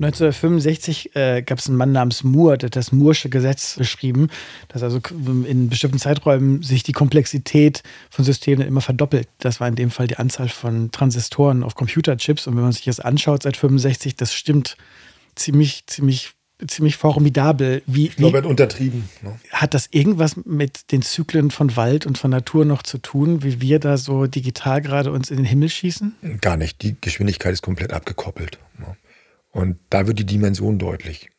[0.02, 4.30] 1965 äh, gab es einen Mann namens Moore, der hat das Moore'sche Gesetz beschrieben,
[4.70, 5.00] dass also
[5.46, 9.28] in bestimmten Zeiträumen sich die Komplexität von Systemen immer verdoppelt.
[9.38, 12.48] Das war in dem Fall die Anzahl von Transistoren auf Computerchips.
[12.48, 14.76] Und wenn man sich das anschaut seit 65, das stimmt
[15.40, 16.34] ziemlich, ziemlich
[16.68, 17.82] ziemlich formidabel.
[17.86, 19.10] Wie, ich glaube, er hat untertrieben.
[19.22, 19.40] Ne?
[19.52, 23.62] Hat das irgendwas mit den Zyklen von Wald und von Natur noch zu tun, wie
[23.62, 26.16] wir da so digital gerade uns in den Himmel schießen?
[26.42, 26.82] Gar nicht.
[26.82, 28.60] Die Geschwindigkeit ist komplett abgekoppelt.
[28.78, 28.98] Ne?
[29.52, 31.30] Und da wird die Dimension deutlich.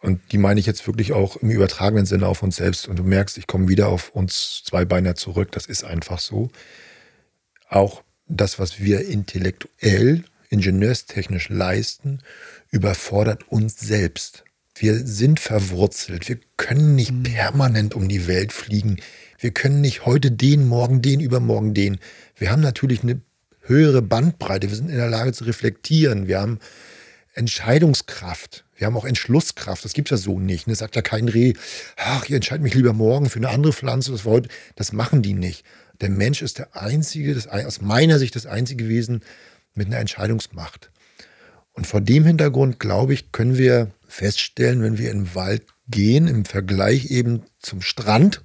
[0.00, 2.88] Und die meine ich jetzt wirklich auch im übertragenen Sinne auf uns selbst.
[2.88, 5.52] Und du merkst, ich komme wieder auf uns zwei Beiner zurück.
[5.52, 6.50] Das ist einfach so.
[7.68, 12.20] Auch das, was wir intellektuell, ingenieurstechnisch leisten,
[12.70, 14.44] überfordert uns selbst.
[14.74, 16.28] Wir sind verwurzelt.
[16.28, 17.22] Wir können nicht mhm.
[17.24, 18.96] permanent um die Welt fliegen.
[19.38, 21.98] Wir können nicht heute den, morgen den, übermorgen den.
[22.36, 23.20] Wir haben natürlich eine
[23.62, 24.68] höhere Bandbreite.
[24.68, 26.28] Wir sind in der Lage zu reflektieren.
[26.28, 26.58] Wir haben
[27.34, 28.64] Entscheidungskraft.
[28.76, 29.84] Wir haben auch Entschlusskraft.
[29.84, 30.62] Das gibt es ja so nicht.
[30.62, 30.74] Das ne?
[30.76, 31.52] sagt ja kein Reh,
[31.96, 34.12] ach, ich entscheide mich lieber morgen für eine andere Pflanze.
[34.12, 34.48] Das, heute.
[34.76, 35.64] das machen die nicht.
[36.00, 39.22] Der Mensch ist der einzige, das, aus meiner Sicht das einzige Wesen
[39.74, 40.90] mit einer Entscheidungsmacht.
[41.72, 46.28] Und vor dem Hintergrund, glaube ich, können wir feststellen, wenn wir in den Wald gehen,
[46.28, 48.44] im Vergleich eben zum Strand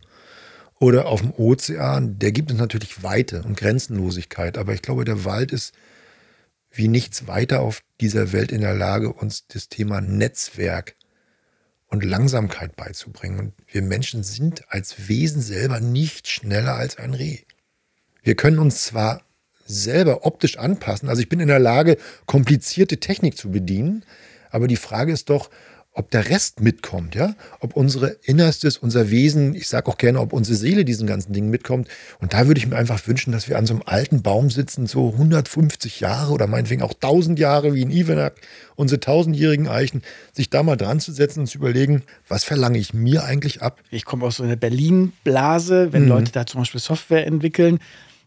[0.80, 4.58] oder auf dem Ozean, der gibt uns natürlich Weite und Grenzenlosigkeit.
[4.58, 5.74] Aber ich glaube, der Wald ist
[6.72, 10.96] wie nichts weiter auf dieser Welt in der Lage, uns das Thema Netzwerk
[11.88, 13.40] und Langsamkeit beizubringen.
[13.40, 17.40] Und wir Menschen sind als Wesen selber nicht schneller als ein Reh.
[18.22, 19.22] Wir können uns zwar
[19.66, 24.04] selber optisch anpassen, also ich bin in der Lage, komplizierte Technik zu bedienen,
[24.52, 25.50] aber die Frage ist doch,
[25.96, 30.34] ob der Rest mitkommt, ja, ob unsere Innerstes, unser Wesen, ich sage auch gerne, ob
[30.34, 31.88] unsere Seele diesen ganzen Dingen mitkommt.
[32.20, 34.88] Und da würde ich mir einfach wünschen, dass wir an so einem alten Baum sitzen,
[34.88, 38.36] so 150 Jahre oder meinetwegen auch 1000 Jahre wie in Ivenak,
[38.76, 40.02] unsere tausendjährigen Eichen,
[40.34, 43.82] sich da mal dran zu setzen und zu überlegen, was verlange ich mir eigentlich ab?
[43.90, 46.10] Ich komme aus so einer Berlin-Blase, wenn mhm.
[46.10, 47.80] Leute da zum Beispiel Software entwickeln,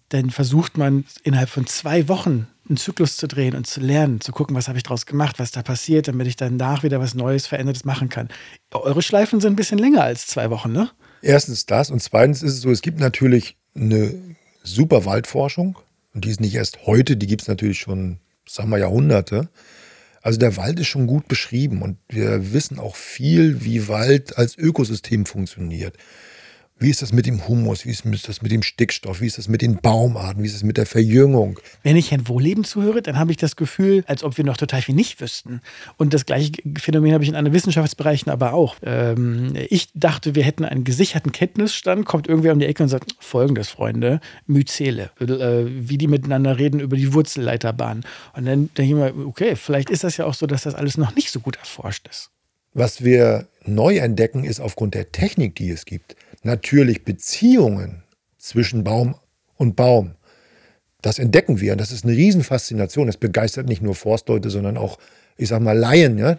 [0.08, 4.32] dann versucht man innerhalb von zwei Wochen einen Zyklus zu drehen und zu lernen, zu
[4.32, 7.46] gucken, was habe ich daraus gemacht, was da passiert, damit ich danach wieder was Neues,
[7.46, 8.28] Verändertes machen kann.
[8.72, 10.90] Eure Schleifen sind ein bisschen länger als zwei Wochen, ne?
[11.22, 14.14] Erstens das und zweitens ist es so, es gibt natürlich eine
[14.62, 15.78] super Waldforschung
[16.14, 19.48] und die ist nicht erst heute, die gibt es natürlich schon, sagen wir, Jahrhunderte.
[20.22, 24.58] Also der Wald ist schon gut beschrieben und wir wissen auch viel, wie Wald als
[24.58, 25.96] Ökosystem funktioniert.
[26.80, 27.84] Wie ist das mit dem Humus?
[27.84, 29.20] Wie ist das mit dem Stickstoff?
[29.20, 30.44] Wie ist das mit den Baumarten?
[30.44, 31.58] Wie ist das mit der Verjüngung?
[31.82, 34.80] Wenn ich Herrn Wohleben zuhöre, dann habe ich das Gefühl, als ob wir noch total
[34.80, 35.60] viel nicht wüssten.
[35.96, 38.76] Und das gleiche Phänomen habe ich in anderen Wissenschaftsbereichen aber auch.
[38.82, 43.16] Ähm, ich dachte, wir hätten einen gesicherten Kenntnisstand, kommt irgendwer um die Ecke und sagt,
[43.18, 48.04] folgendes, Freunde, Myzele, äh, wie die miteinander reden über die Wurzelleiterbahn.
[48.36, 50.96] Und dann denke ich mir, okay, vielleicht ist das ja auch so, dass das alles
[50.96, 52.30] noch nicht so gut erforscht ist.
[52.72, 58.02] Was wir neu entdecken, ist aufgrund der Technik, die es gibt, natürlich Beziehungen
[58.38, 59.16] zwischen Baum
[59.56, 60.14] und Baum.
[61.00, 63.06] Das entdecken wir das ist eine Riesenfaszination.
[63.06, 64.98] Das begeistert nicht nur Forstleute, sondern auch,
[65.36, 66.18] ich sag mal, Laien.
[66.18, 66.38] Ja?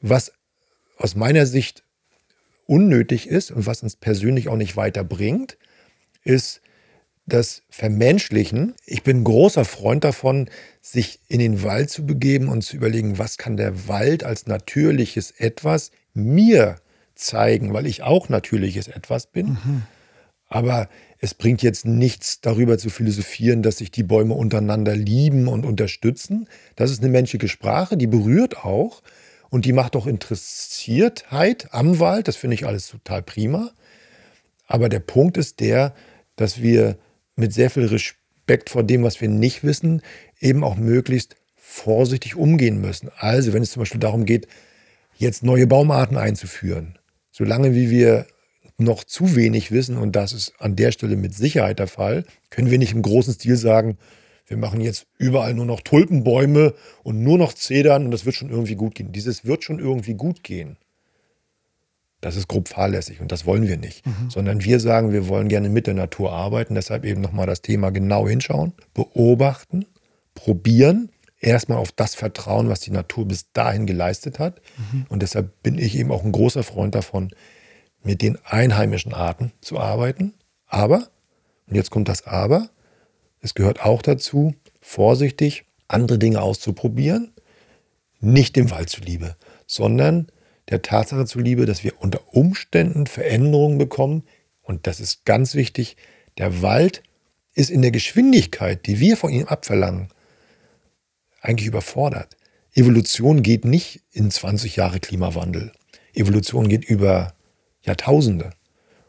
[0.00, 0.32] Was
[0.96, 1.84] aus meiner Sicht
[2.66, 5.58] unnötig ist und was uns persönlich auch nicht weiterbringt,
[6.24, 6.60] ist
[7.26, 8.74] das Vermenschlichen.
[8.84, 13.38] Ich bin großer Freund davon, sich in den Wald zu begeben und zu überlegen, was
[13.38, 16.76] kann der Wald als natürliches etwas mir
[17.24, 19.58] zeigen, weil ich auch natürliches etwas bin.
[19.64, 19.82] Mhm.
[20.48, 25.64] Aber es bringt jetzt nichts darüber zu philosophieren, dass sich die Bäume untereinander lieben und
[25.64, 26.46] unterstützen.
[26.76, 29.02] Das ist eine menschliche Sprache, die berührt auch
[29.48, 32.28] und die macht auch Interessiertheit am Wald.
[32.28, 33.70] Das finde ich alles total prima.
[34.66, 35.94] Aber der Punkt ist der,
[36.36, 36.98] dass wir
[37.36, 40.02] mit sehr viel Respekt vor dem, was wir nicht wissen,
[40.40, 43.10] eben auch möglichst vorsichtig umgehen müssen.
[43.16, 44.48] Also wenn es zum Beispiel darum geht,
[45.16, 46.98] jetzt neue Baumarten einzuführen,
[47.32, 48.26] solange wie wir
[48.78, 52.70] noch zu wenig wissen, und das ist an der Stelle mit Sicherheit der Fall, können
[52.70, 53.98] wir nicht im großen Stil sagen,
[54.46, 58.50] wir machen jetzt überall nur noch Tulpenbäume und nur noch Zedern und das wird schon
[58.50, 59.12] irgendwie gut gehen.
[59.12, 60.76] Dieses wird schon irgendwie gut gehen.
[62.20, 64.04] Das ist grob fahrlässig und das wollen wir nicht.
[64.06, 64.30] Mhm.
[64.30, 66.74] Sondern wir sagen, wir wollen gerne mit der Natur arbeiten.
[66.74, 69.86] Deshalb eben nochmal das Thema genau hinschauen, beobachten,
[70.34, 71.10] probieren,
[71.42, 74.62] erstmal auf das vertrauen, was die Natur bis dahin geleistet hat.
[74.92, 75.06] Mhm.
[75.08, 77.34] Und deshalb bin ich eben auch ein großer Freund davon,
[78.02, 80.34] mit den einheimischen Arten zu arbeiten.
[80.66, 81.08] Aber,
[81.66, 82.70] und jetzt kommt das Aber,
[83.40, 87.32] es gehört auch dazu, vorsichtig andere Dinge auszuprobieren,
[88.20, 89.36] nicht dem Wald zuliebe,
[89.66, 90.28] sondern
[90.70, 94.22] der Tatsache zuliebe, dass wir unter Umständen Veränderungen bekommen.
[94.62, 95.96] Und das ist ganz wichtig.
[96.38, 97.02] Der Wald
[97.54, 100.08] ist in der Geschwindigkeit, die wir von ihm abverlangen,
[101.42, 102.36] eigentlich überfordert.
[102.74, 105.72] Evolution geht nicht in 20 Jahre Klimawandel.
[106.14, 107.34] Evolution geht über
[107.82, 108.50] Jahrtausende.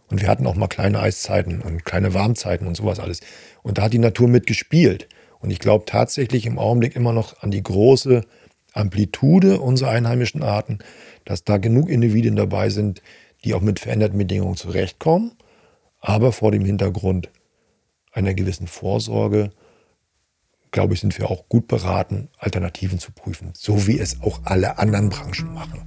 [0.10, 3.22] Und wir hatten auch mal kleine Eiszeiten und kleine Warmzeiten und sowas alles.
[3.62, 5.08] Und da hat die Natur mitgespielt.
[5.40, 8.26] Und ich glaube tatsächlich im Augenblick immer noch an die große
[8.74, 10.80] Amplitude unserer einheimischen Arten,
[11.26, 13.02] dass da genug Individuen dabei sind,
[13.44, 15.34] die auch mit veränderten Bedingungen zurechtkommen,
[16.00, 17.30] aber vor dem Hintergrund
[18.12, 19.52] einer gewissen Vorsorge,
[20.74, 24.78] glaube ich, sind wir auch gut beraten, Alternativen zu prüfen, so wie es auch alle
[24.80, 25.84] anderen Branchen machen.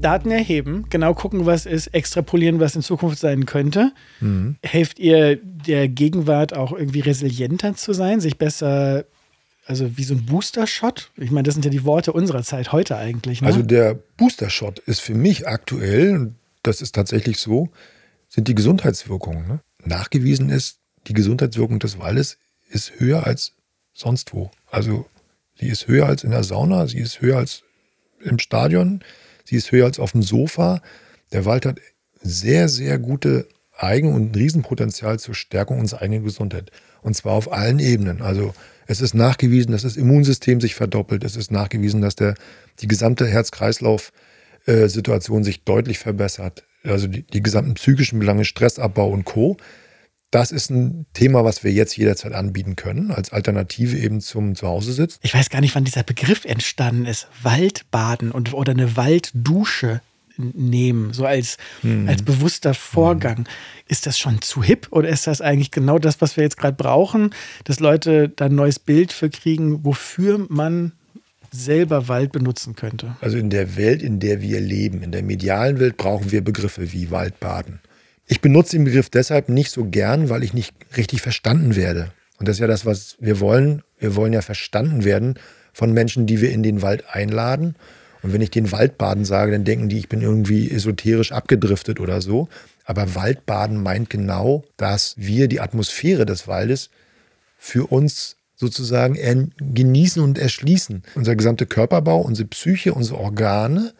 [0.00, 3.92] Daten erheben, genau gucken, was ist, extrapolieren, was in Zukunft sein könnte.
[4.20, 4.56] Mhm.
[4.62, 9.06] Helft ihr der Gegenwart auch irgendwie resilienter zu sein, sich besser,
[9.68, 11.10] also wie so ein Booster-Shot?
[11.16, 13.42] Ich meine, das sind ja die Worte unserer Zeit heute eigentlich.
[13.42, 13.48] Ne?
[13.48, 17.68] Also der Booster-Shot ist für mich aktuell, das ist tatsächlich so,
[18.28, 19.46] sind die Gesundheitswirkungen.
[19.46, 19.60] Ne?
[19.84, 22.38] Nachgewiesen ist, die Gesundheitswirkung des Waldes
[22.68, 23.52] ist höher als
[23.94, 24.50] sonst wo.
[24.70, 25.06] Also
[25.58, 27.62] sie ist höher als in der Sauna, sie ist höher als
[28.20, 29.02] im Stadion,
[29.48, 30.82] Sie ist höher als auf dem Sofa.
[31.32, 31.80] Der Wald hat
[32.20, 33.48] sehr, sehr gute
[33.78, 36.70] Eigen- und Riesenpotenzial zur Stärkung unserer eigenen Gesundheit.
[37.00, 38.20] Und zwar auf allen Ebenen.
[38.20, 38.52] Also
[38.88, 41.22] es ist nachgewiesen, dass das Immunsystem sich verdoppelt.
[41.22, 42.34] Es ist nachgewiesen, dass der,
[42.80, 46.64] die gesamte Herz-Kreislauf-Situation sich deutlich verbessert.
[46.82, 49.56] Also die, die gesamten psychischen Belange, Stressabbau und Co
[50.30, 55.18] das ist ein Thema, was wir jetzt jederzeit anbieten können, als Alternative eben zum Zuhause-Sitz.
[55.22, 57.28] Ich weiß gar nicht, wann dieser Begriff entstanden ist.
[57.42, 60.02] Waldbaden und, oder eine Walddusche
[60.38, 62.08] nehmen, so als, hm.
[62.08, 63.38] als bewusster Vorgang.
[63.38, 63.44] Hm.
[63.88, 66.76] Ist das schon zu hip oder ist das eigentlich genau das, was wir jetzt gerade
[66.76, 67.34] brauchen,
[67.64, 70.92] dass Leute da ein neues Bild für kriegen, wofür man
[71.50, 73.16] selber Wald benutzen könnte?
[73.20, 76.92] Also in der Welt, in der wir leben, in der medialen Welt brauchen wir Begriffe
[76.92, 77.80] wie Waldbaden.
[78.26, 82.12] Ich benutze den Begriff deshalb nicht so gern, weil ich nicht richtig verstanden werde.
[82.38, 83.82] Und das ist ja das, was wir wollen.
[83.98, 85.38] Wir wollen ja verstanden werden
[85.72, 87.74] von Menschen, die wir in den Wald einladen.
[88.22, 92.20] Und wenn ich den Waldbaden sage, dann denken die, ich bin irgendwie esoterisch abgedriftet oder
[92.20, 92.48] so.
[92.84, 96.90] Aber Waldbaden meint genau, dass wir die Atmosphäre des Waldes
[97.58, 101.02] für uns sozusagen genießen und erschließen.
[101.14, 103.92] Unser gesamter Körperbau, unsere Psyche, unsere Organe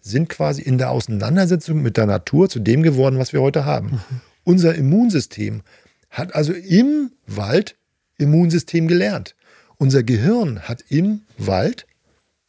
[0.00, 3.92] sind quasi in der Auseinandersetzung mit der Natur zu dem geworden, was wir heute haben.
[3.92, 4.20] Mhm.
[4.44, 5.62] Unser Immunsystem
[6.10, 7.76] hat also im Wald
[8.18, 9.34] Immunsystem gelernt.
[9.78, 11.86] Unser Gehirn hat im Wald,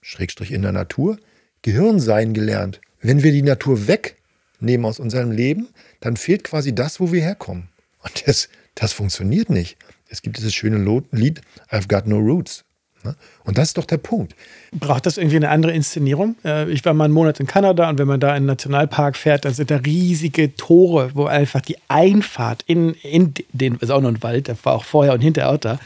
[0.04, 1.18] Schrägstrich in der Natur,
[1.64, 2.80] Gehirnsein gelernt.
[3.02, 5.70] Wenn wir die Natur wegnehmen aus unserem Leben,
[6.02, 7.70] dann fehlt quasi das, wo wir herkommen.
[8.04, 9.78] Und das, das funktioniert nicht.
[10.10, 10.78] Es gibt dieses schöne
[11.12, 11.42] Lied,
[11.72, 12.64] I've got no roots.
[13.04, 13.16] Ne?
[13.44, 14.36] Und das ist doch der Punkt.
[14.72, 16.36] Braucht das irgendwie eine andere Inszenierung?
[16.46, 19.18] Äh, ich war mal einen Monat in Kanada und wenn man da in einen Nationalpark
[19.18, 24.02] fährt, dann sind da riesige Tore, wo einfach die Einfahrt in, in den, ist auch
[24.02, 25.80] noch ein Wald, der war auch vorher und hinterher auch da.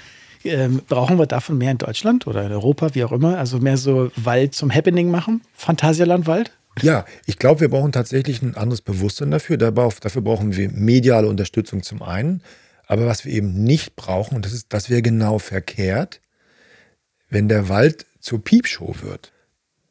[0.48, 3.38] Ähm, brauchen wir davon mehr in Deutschland oder in Europa, wie auch immer?
[3.38, 5.42] Also mehr so Wald zum Happening machen?
[5.54, 6.52] Phantasialand Wald?
[6.82, 9.58] Ja, ich glaube, wir brauchen tatsächlich ein anderes Bewusstsein dafür.
[9.58, 12.42] Dafür brauchen wir mediale Unterstützung zum einen.
[12.86, 16.22] Aber was wir eben nicht brauchen, und das ist, das wäre genau verkehrt,
[17.30, 19.34] wenn der Wald zur Piepshow wird,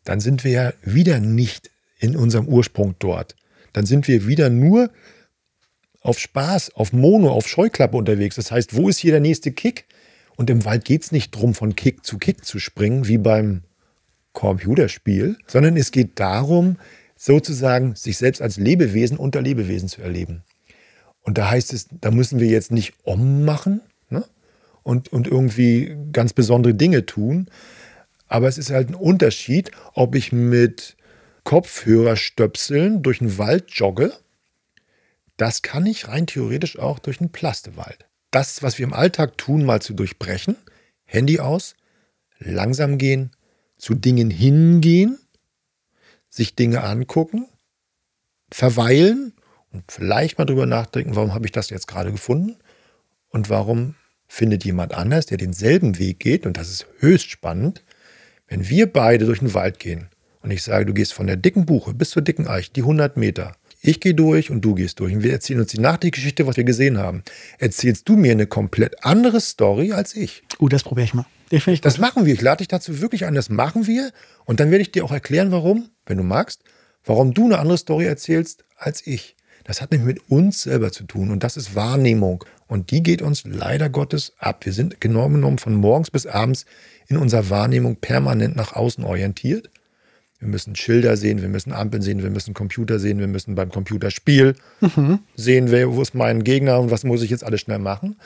[0.05, 3.35] dann sind wir ja wieder nicht in unserem Ursprung dort.
[3.73, 4.91] Dann sind wir wieder nur
[6.01, 8.37] auf Spaß, auf Mono, auf Scheuklappe unterwegs.
[8.37, 9.87] Das heißt, wo ist hier der nächste Kick?
[10.37, 13.63] Und im Wald geht es nicht darum, von Kick zu Kick zu springen, wie beim
[14.33, 16.79] Computerspiel, sondern es geht darum,
[17.17, 20.43] sozusagen sich selbst als Lebewesen unter Lebewesen zu erleben.
[21.23, 23.81] Und da heißt es, da müssen wir jetzt nicht Om machen,
[24.87, 27.51] und, und irgendwie ganz besondere Dinge tun.
[28.29, 30.97] Aber es ist halt ein Unterschied, ob ich mit
[31.43, 34.13] Kopfhörerstöpseln durch den Wald jogge.
[35.37, 38.07] Das kann ich rein theoretisch auch durch einen Plastewald.
[38.31, 40.57] Das, was wir im Alltag tun, mal zu durchbrechen,
[41.05, 41.77] Handy aus,
[42.39, 43.31] langsam gehen,
[43.79, 45.19] zu Dingen hingehen,
[46.29, 47.49] sich Dinge angucken,
[48.51, 49.33] verweilen
[49.73, 52.57] und vielleicht mal drüber nachdenken, warum habe ich das jetzt gerade gefunden
[53.29, 53.95] und warum
[54.29, 57.85] findet jemand anders, der denselben Weg geht, und das ist höchst spannend,
[58.49, 60.09] wenn wir beide durch den Wald gehen
[60.41, 63.17] und ich sage, du gehst von der dicken Buche bis zur dicken Eiche, die 100
[63.17, 63.57] Meter.
[63.87, 65.15] Ich gehe durch und du gehst durch.
[65.15, 67.23] Und wir erzählen uns die Nachrichtengeschichte, was wir gesehen haben.
[67.59, 70.43] Erzählst du mir eine komplett andere Story als ich.
[70.59, 71.25] Uh, das probiere ich mal.
[71.51, 72.35] Finde ich Das machen wir.
[72.35, 73.37] Ich lade dich dazu wirklich ein.
[73.37, 74.11] Das machen wir.
[74.45, 76.65] Und dann werde ich dir auch erklären, warum, wenn du magst,
[77.05, 79.37] warum du eine andere Story erzählst als ich.
[79.63, 81.31] Das hat nämlich mit uns selber zu tun.
[81.31, 82.45] Und das ist Wahrnehmung.
[82.67, 84.67] Und die geht uns leider Gottes ab.
[84.67, 86.67] Wir sind genau genommen von morgens bis abends
[87.07, 89.71] in unserer Wahrnehmung permanent nach außen orientiert.
[90.39, 93.71] Wir müssen Schilder sehen, wir müssen Ampeln sehen, wir müssen Computer sehen, wir müssen beim
[93.71, 94.55] Computerspiel
[95.37, 98.17] sehen, wer, wo ist mein Gegner und was muss ich jetzt alles schnell machen.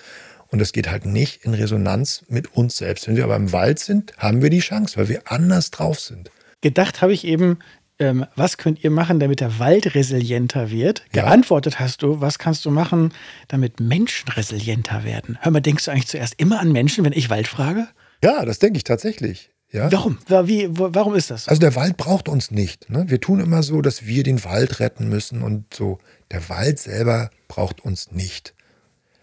[0.49, 3.07] Und das geht halt nicht in Resonanz mit uns selbst.
[3.07, 6.31] Wenn wir aber im Wald sind, haben wir die Chance, weil wir anders drauf sind.
[6.61, 7.59] Gedacht habe ich eben,
[8.01, 11.05] ähm, was könnt ihr machen, damit der Wald resilienter wird?
[11.15, 11.23] Ja.
[11.23, 13.13] Geantwortet hast du, was kannst du machen,
[13.47, 15.39] damit Menschen resilienter werden?
[15.41, 17.87] Hör mal, denkst du eigentlich zuerst immer an Menschen, wenn ich Wald frage?
[18.25, 19.51] Ja, das denke ich tatsächlich.
[19.73, 19.91] Ja?
[19.93, 20.19] Warum?
[20.27, 21.51] Wa- Wie, warum ist das so?
[21.51, 22.91] Also der Wald braucht uns nicht.
[22.91, 23.05] Ne?
[23.09, 25.99] Wir tun immer so, dass wir den Wald retten müssen und so.
[26.31, 28.55] Der Wald selber braucht uns nicht,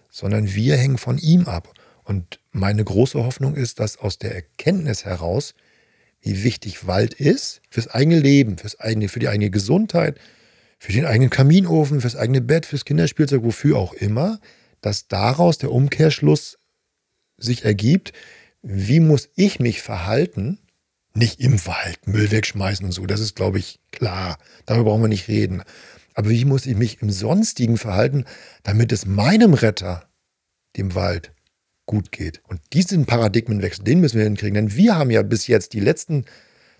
[0.10, 1.74] sondern wir hängen von ihm ab.
[2.04, 5.54] Und meine große Hoffnung ist, dass aus der Erkenntnis heraus,
[6.22, 10.18] wie wichtig Wald ist fürs eigene Leben, fürs eigene, für die eigene Gesundheit,
[10.80, 14.40] für den eigenen Kaminofen, fürs eigene Bett, fürs Kinderspielzeug, wofür auch immer,
[14.82, 16.58] dass daraus der Umkehrschluss
[17.38, 18.14] sich ergibt,
[18.70, 20.60] wie muss ich mich verhalten,
[21.14, 24.38] nicht im Wald Müll wegschmeißen und so, das ist, glaube ich, klar.
[24.66, 25.64] Darüber brauchen wir nicht reden.
[26.14, 28.26] Aber wie muss ich mich im Sonstigen verhalten,
[28.64, 30.10] damit es meinem Retter,
[30.76, 31.32] dem Wald,
[31.86, 32.42] gut geht?
[32.48, 34.56] Und diesen Paradigmenwechsel, den müssen wir hinkriegen.
[34.56, 36.26] Denn wir haben ja bis jetzt, die letzten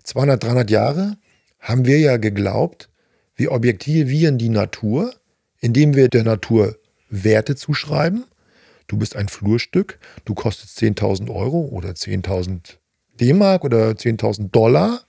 [0.04, 1.16] 200, 300 Jahre,
[1.58, 2.90] haben wir ja geglaubt,
[3.34, 5.14] wir objektivieren die Natur,
[5.58, 6.76] indem wir der Natur
[7.08, 8.26] Werte zuschreiben.
[8.88, 12.78] Du bist ein Flurstück, du kostest 10.000 Euro oder 10.000
[13.20, 15.02] D-Mark oder 10.000 Dollar.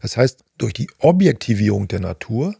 [0.00, 2.54] Das heißt, durch die Objektivierung der Natur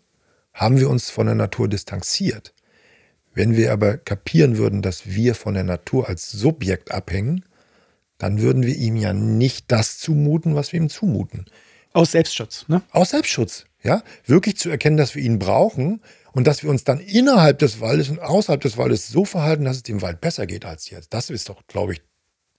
[0.53, 2.53] haben wir uns von der Natur distanziert.
[3.33, 7.45] Wenn wir aber kapieren würden, dass wir von der Natur als Subjekt abhängen,
[8.19, 11.47] dann würden wir ihm ja nicht das zumuten, was wir ihm zumuten.
[11.93, 12.83] Aus Selbstschutz, ne?
[12.91, 14.03] Aus Selbstschutz, ja?
[14.27, 18.09] Wirklich zu erkennen, dass wir ihn brauchen und dass wir uns dann innerhalb des Waldes
[18.09, 21.13] und außerhalb des Waldes so verhalten, dass es dem Wald besser geht als jetzt.
[21.13, 22.03] Das ist doch, glaube ich,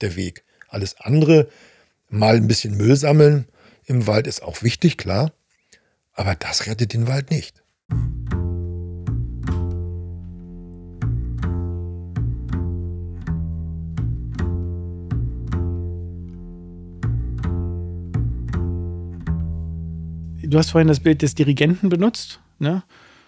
[0.02, 0.44] der Weg.
[0.68, 1.48] Alles andere,
[2.10, 3.48] mal ein bisschen Müll sammeln
[3.92, 5.34] im Wald ist auch wichtig, klar.
[6.14, 7.62] Aber das rettet den Wald nicht.
[20.44, 22.84] Du hast vorhin das Bild des Dirigenten benutzt, ne?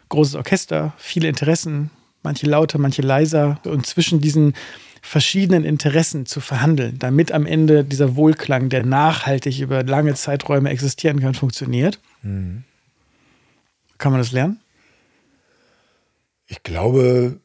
[0.10, 1.90] Großes Orchester, viele Interessen,
[2.22, 3.60] manche lauter, manche leiser.
[3.66, 4.54] Und zwischen diesen
[5.02, 11.20] verschiedenen Interessen zu verhandeln, damit am Ende dieser Wohlklang, der nachhaltig über lange Zeiträume existieren
[11.20, 12.00] kann, funktioniert.
[13.98, 14.60] Kann man das lernen?
[16.48, 17.40] Ich glaube,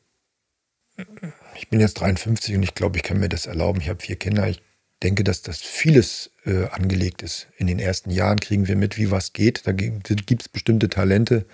[1.56, 3.80] ich bin jetzt 53 und ich glaube, ich kann mir das erlauben.
[3.80, 4.48] Ich habe vier Kinder.
[4.48, 4.62] Ich
[5.02, 7.48] denke, dass das vieles äh, angelegt ist.
[7.56, 9.66] In den ersten Jahren kriegen wir mit, wie was geht.
[9.66, 11.46] Da gibt es bestimmte Talente,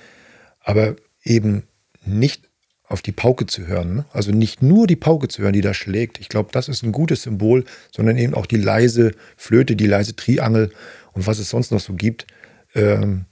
[0.65, 1.63] aber eben
[2.05, 2.49] nicht
[2.87, 3.97] auf die Pauke zu hören.
[3.97, 4.05] Ne?
[4.13, 6.19] Also nicht nur die Pauke zu hören, die da schlägt.
[6.21, 10.17] Ich glaube, das ist ein gutes Symbol, sondern eben auch die leise Flöte, die leise
[10.17, 10.71] Triangel
[11.13, 12.27] und was es sonst noch so gibt.
[12.75, 13.25] Ähm,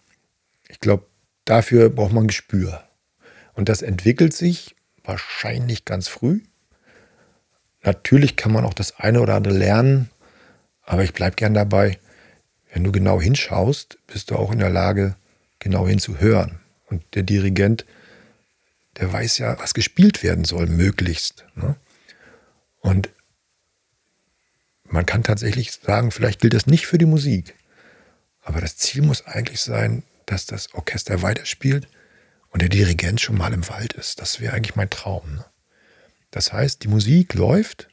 [0.68, 1.07] ich glaube,
[1.45, 2.85] dafür braucht man Gespür.
[3.55, 4.74] Und das entwickelt sich
[5.05, 6.41] wahrscheinlich ganz früh.
[7.83, 10.11] Natürlich kann man auch das eine oder andere lernen,
[10.83, 11.99] aber ich bleibe gern dabei.
[12.72, 15.16] Wenn du genau hinschaust, bist du auch in der Lage,
[15.59, 16.61] genau hinzuhören.
[16.93, 17.86] Und der Dirigent,
[18.99, 21.47] der weiß ja, was gespielt werden soll, möglichst.
[21.55, 21.74] Ne?
[22.80, 23.09] Und
[24.84, 27.55] man kann tatsächlich sagen, vielleicht gilt das nicht für die Musik,
[28.43, 31.88] aber das Ziel muss eigentlich sein, dass das Orchester weiterspielt
[32.51, 34.20] und der Dirigent schon mal im Wald ist.
[34.20, 35.36] Das wäre eigentlich mein Traum.
[35.36, 35.47] Ne?
[36.30, 37.88] Das heißt, die Musik läuft,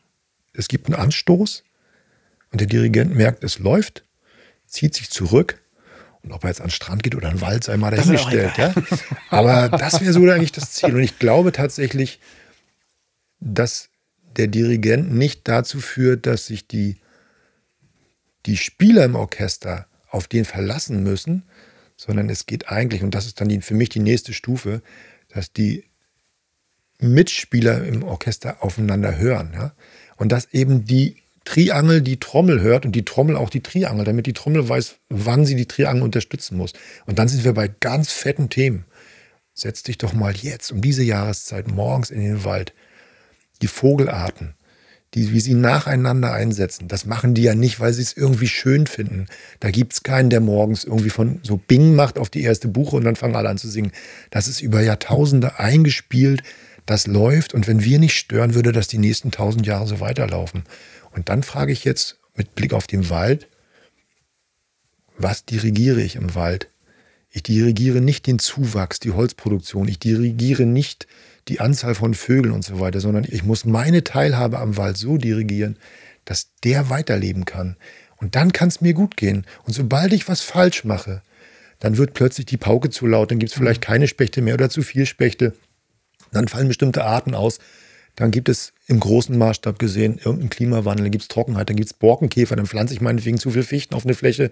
[0.52, 1.64] es gibt einen Anstoß
[2.52, 4.04] und der Dirigent merkt, es läuft,
[4.68, 5.62] zieht sich zurück
[6.24, 8.58] und ob er jetzt an den Strand geht oder an den Wald, sei mal dahingestellt.
[8.58, 8.74] Ja?
[9.30, 10.96] Aber das wäre so eigentlich das Ziel.
[10.96, 12.20] Und ich glaube tatsächlich,
[13.40, 13.90] dass
[14.36, 16.98] der Dirigent nicht dazu führt, dass sich die,
[18.46, 21.44] die Spieler im Orchester auf den verlassen müssen,
[21.96, 24.82] sondern es geht eigentlich, und das ist dann die, für mich die nächste Stufe,
[25.30, 25.86] dass die
[27.00, 29.52] Mitspieler im Orchester aufeinander hören.
[29.54, 29.74] Ja?
[30.18, 31.18] Und dass eben die
[31.50, 35.48] Triangel die Trommel hört und die Trommel auch die Triangel, damit die Trommel weiß, wann
[35.48, 36.74] sie die Triangel unterstützen muss.
[37.08, 38.86] Und dann sind wir bei ganz fetten Themen.
[39.56, 42.76] Setz dich doch mal jetzt um diese Jahreszeit morgens in den Wald.
[43.64, 44.54] Die Vogelarten,
[45.16, 46.88] die, wie sie nacheinander einsetzen.
[46.88, 49.26] Das machen die ja nicht, weil sie es irgendwie schön finden.
[49.60, 52.96] Da gibt es keinen, der morgens irgendwie von so Bing macht auf die erste Buche
[52.96, 53.92] und dann fangen alle an zu singen.
[54.30, 56.44] Das ist über Jahrtausende eingespielt,
[56.86, 60.64] das läuft und wenn wir nicht stören, würde das die nächsten tausend Jahre so weiterlaufen.
[61.12, 63.48] Und dann frage ich jetzt mit Blick auf den Wald,
[65.18, 66.70] was dirigiere ich im Wald?
[67.30, 69.88] Ich dirigiere nicht den Zuwachs, die Holzproduktion.
[69.88, 71.08] Ich dirigiere nicht
[71.48, 75.18] die Anzahl von Vögeln und so weiter, sondern ich muss meine Teilhabe am Wald so
[75.18, 75.78] dirigieren,
[76.26, 77.76] dass der weiterleben kann.
[78.18, 79.46] Und dann kann es mir gut gehen.
[79.66, 81.22] Und sobald ich was falsch mache,
[81.80, 84.70] dann wird plötzlich die Pauke zu laut, dann gibt es vielleicht keine Spechte mehr oder
[84.70, 85.54] zu viel Spechte.
[86.32, 87.60] Dann fallen bestimmte Arten aus.
[88.20, 91.88] Dann gibt es im großen Maßstab gesehen irgendeinen Klimawandel, dann gibt es Trockenheit, dann gibt
[91.88, 94.52] es Borkenkäfer, dann pflanze ich meinetwegen zu viel Fichten auf eine Fläche.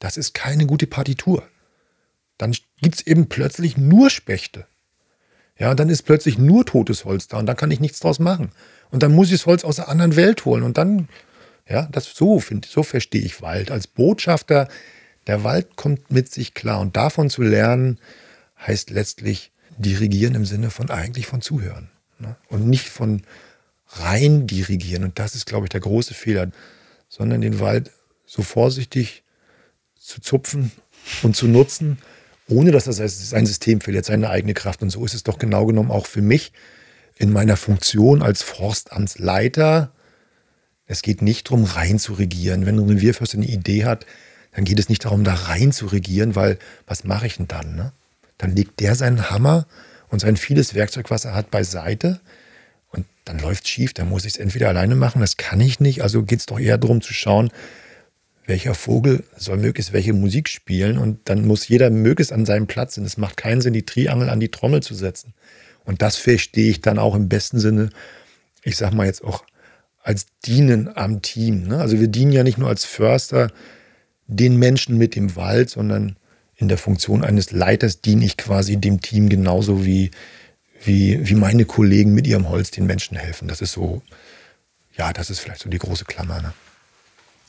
[0.00, 1.44] Das ist keine gute Partitur.
[2.38, 4.66] Dann gibt es eben plötzlich nur Spechte.
[5.56, 8.50] Ja, dann ist plötzlich nur totes Holz da und dann kann ich nichts draus machen.
[8.90, 10.64] Und dann muss ich das Holz aus der anderen Welt holen.
[10.64, 11.08] Und dann,
[11.68, 13.70] ja, das so, so verstehe ich Wald.
[13.70, 14.66] Als Botschafter,
[15.28, 16.80] der Wald kommt mit sich klar.
[16.80, 18.00] Und davon zu lernen,
[18.66, 21.92] heißt letztlich dirigieren im Sinne von eigentlich von Zuhören.
[22.18, 22.36] Ne?
[22.48, 23.22] Und nicht von
[23.88, 25.04] rein dirigieren.
[25.04, 26.50] Und das ist, glaube ich, der große Fehler.
[27.08, 27.90] Sondern den Wald
[28.26, 29.22] so vorsichtig
[29.98, 30.70] zu zupfen
[31.22, 31.98] und zu nutzen,
[32.48, 34.82] ohne dass das sein System verliert, seine eigene Kraft.
[34.82, 36.52] Und so ist es doch genau genommen auch für mich
[37.16, 39.92] in meiner Funktion als Forstamtsleiter.
[40.86, 42.64] Es geht nicht darum, rein zu regieren.
[42.64, 44.06] Wenn ein Revierförster eine Idee hat,
[44.52, 47.74] dann geht es nicht darum, da rein zu regieren, weil was mache ich denn dann?
[47.74, 47.92] Ne?
[48.38, 49.66] Dann legt der seinen Hammer
[50.08, 52.20] und sein vieles Werkzeug, was er hat, beiseite.
[52.90, 53.92] Und dann läuft es schief.
[53.92, 56.02] Dann muss ich es entweder alleine machen, das kann ich nicht.
[56.02, 57.50] Also geht es doch eher darum zu schauen,
[58.46, 62.94] welcher Vogel soll möglichst welche Musik spielen und dann muss jeder möglichst an seinem Platz
[62.94, 63.04] sein.
[63.04, 65.34] Es macht keinen Sinn, die Triangel an die Trommel zu setzen.
[65.84, 67.90] Und das verstehe ich dann auch im besten Sinne,
[68.62, 69.44] ich sag mal jetzt auch
[70.02, 71.64] als Dienen am Team.
[71.64, 71.78] Ne?
[71.78, 73.50] Also wir dienen ja nicht nur als Förster
[74.26, 76.16] den Menschen mit dem Wald, sondern
[76.58, 80.10] in der Funktion eines Leiters diene ich quasi dem Team genauso wie,
[80.84, 83.48] wie, wie meine Kollegen mit ihrem Holz den Menschen helfen.
[83.48, 84.02] Das ist so,
[84.96, 86.42] ja, das ist vielleicht so die große Klammer.
[86.42, 86.52] Ne?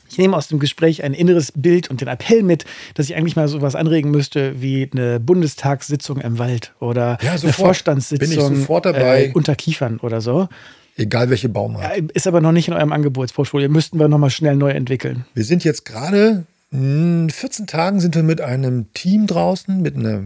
[0.08, 3.34] Ich nehme aus dem Gespräch ein inneres Bild und den Appell mit, dass ich eigentlich
[3.34, 9.56] mal sowas anregen müsste wie eine Bundestagssitzung im Wald oder ja, eine Vorstandssitzung äh, unter
[9.56, 10.48] Kiefern oder so.
[10.96, 11.96] Egal welche Baumart.
[11.96, 13.68] Ja, ist aber noch nicht in eurem Angebotsportfolio.
[13.68, 15.24] Müssten wir nochmal schnell neu entwickeln.
[15.34, 20.24] Wir sind jetzt gerade, 14 Tagen sind wir mit einem Team draußen, mit einer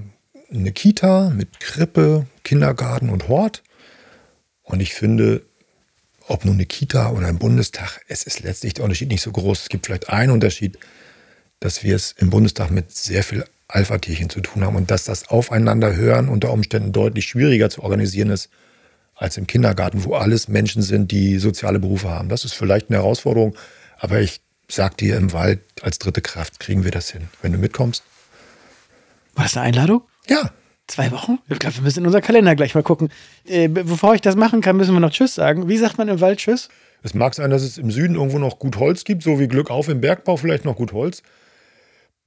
[0.50, 3.62] eine Kita, mit Krippe, Kindergarten und Hort.
[4.62, 5.42] Und ich finde,
[6.26, 9.62] ob nun eine Kita oder ein Bundestag, es ist letztlich der Unterschied nicht so groß.
[9.62, 10.78] Es gibt vielleicht einen Unterschied,
[11.60, 15.28] dass wir es im Bundestag mit sehr viel Alpha-Tierchen zu tun haben und dass das
[15.28, 18.50] Aufeinanderhören unter Umständen deutlich schwieriger zu organisieren ist
[19.14, 22.28] als im Kindergarten, wo alles Menschen sind, die soziale Berufe haben.
[22.28, 23.56] Das ist vielleicht eine Herausforderung,
[23.98, 27.58] aber ich sag dir, im Wald als dritte Kraft kriegen wir das hin, wenn du
[27.58, 28.02] mitkommst.
[29.34, 30.02] War das eine Einladung?
[30.28, 30.52] Ja,
[30.86, 31.38] Zwei Wochen?
[31.48, 33.08] Ich glaube, wir müssen in unser Kalender gleich mal gucken.
[33.46, 35.66] Äh, bevor ich das machen kann, müssen wir noch Tschüss sagen.
[35.66, 36.68] Wie sagt man im Wald Tschüss?
[37.02, 39.70] Es mag sein, dass es im Süden irgendwo noch gut Holz gibt, so wie Glück
[39.70, 41.22] auf im Bergbau vielleicht noch gut Holz.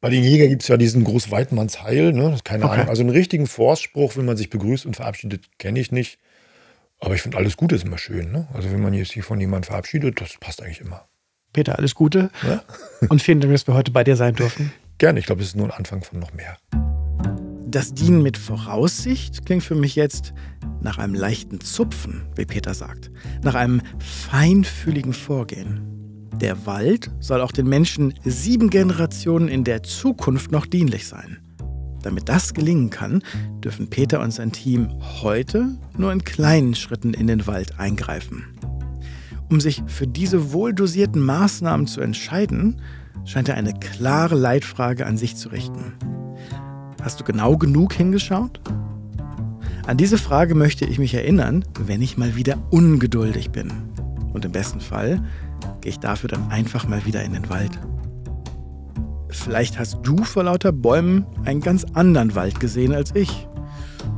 [0.01, 2.37] Bei den Jägern gibt es ja diesen Großweitmanns Heil, ne?
[2.43, 2.73] keine okay.
[2.73, 2.89] Ahnung.
[2.89, 6.19] Also einen richtigen Forstspruch, wenn man sich begrüßt und verabschiedet, kenne ich nicht.
[6.99, 8.31] Aber ich finde, alles Gute ist immer schön.
[8.31, 8.47] Ne?
[8.53, 11.07] Also wenn man sich von jemandem verabschiedet, das passt eigentlich immer.
[11.53, 12.29] Peter, alles Gute.
[12.47, 12.63] Ja?
[13.09, 14.71] und vielen Dank, dass wir heute bei dir sein durften.
[14.97, 16.57] Gerne, ich glaube, es ist nur ein Anfang von noch mehr.
[17.67, 20.33] Das Dienen mit Voraussicht klingt für mich jetzt
[20.81, 23.11] nach einem leichten Zupfen, wie Peter sagt,
[23.43, 25.81] nach einem feinfühligen Vorgehen.
[26.39, 31.39] Der Wald soll auch den Menschen sieben Generationen in der Zukunft noch dienlich sein.
[32.03, 33.23] Damit das gelingen kann,
[33.59, 34.87] dürfen Peter und sein Team
[35.21, 38.45] heute nur in kleinen Schritten in den Wald eingreifen.
[39.49, 42.81] Um sich für diese wohldosierten Maßnahmen zu entscheiden,
[43.25, 45.93] scheint er eine klare Leitfrage an sich zu richten.
[47.01, 48.59] Hast du genau genug hingeschaut?
[49.85, 53.71] An diese Frage möchte ich mich erinnern, wenn ich mal wieder ungeduldig bin.
[54.33, 55.21] Und im besten Fall
[55.79, 57.71] gehe ich dafür dann einfach mal wieder in den Wald.
[59.29, 63.47] Vielleicht hast du vor lauter Bäumen einen ganz anderen Wald gesehen als ich.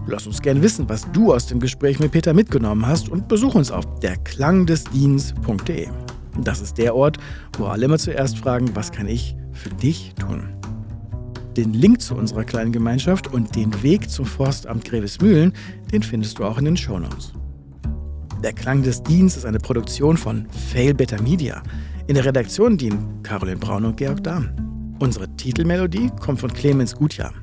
[0.07, 3.55] Lass uns gern wissen, was du aus dem Gespräch mit Peter mitgenommen hast und besuch
[3.55, 5.87] uns auf derklangdesdienst.de.
[6.43, 7.17] Das ist der Ort,
[7.57, 10.49] wo alle immer zuerst fragen, was kann ich für dich tun?
[11.57, 15.53] Den Link zu unserer kleinen Gemeinschaft und den Weg zum Forstamt Grevesmühlen,
[15.91, 17.33] den findest du auch in den Shownotes.
[18.43, 21.61] Der Klang des Dienstes ist eine Produktion von Fail Better Media.
[22.07, 24.49] In der Redaktion dienen Caroline Braun und Georg Dahm.
[24.99, 27.33] Unsere Titelmelodie kommt von Clemens Gutjahr.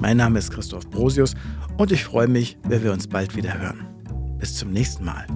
[0.00, 1.34] Mein Name ist Christoph Brosius
[1.76, 3.86] und ich freue mich, wenn wir uns bald wieder hören.
[4.38, 5.26] Bis zum nächsten Mal.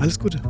[0.00, 0.40] Alles Gute.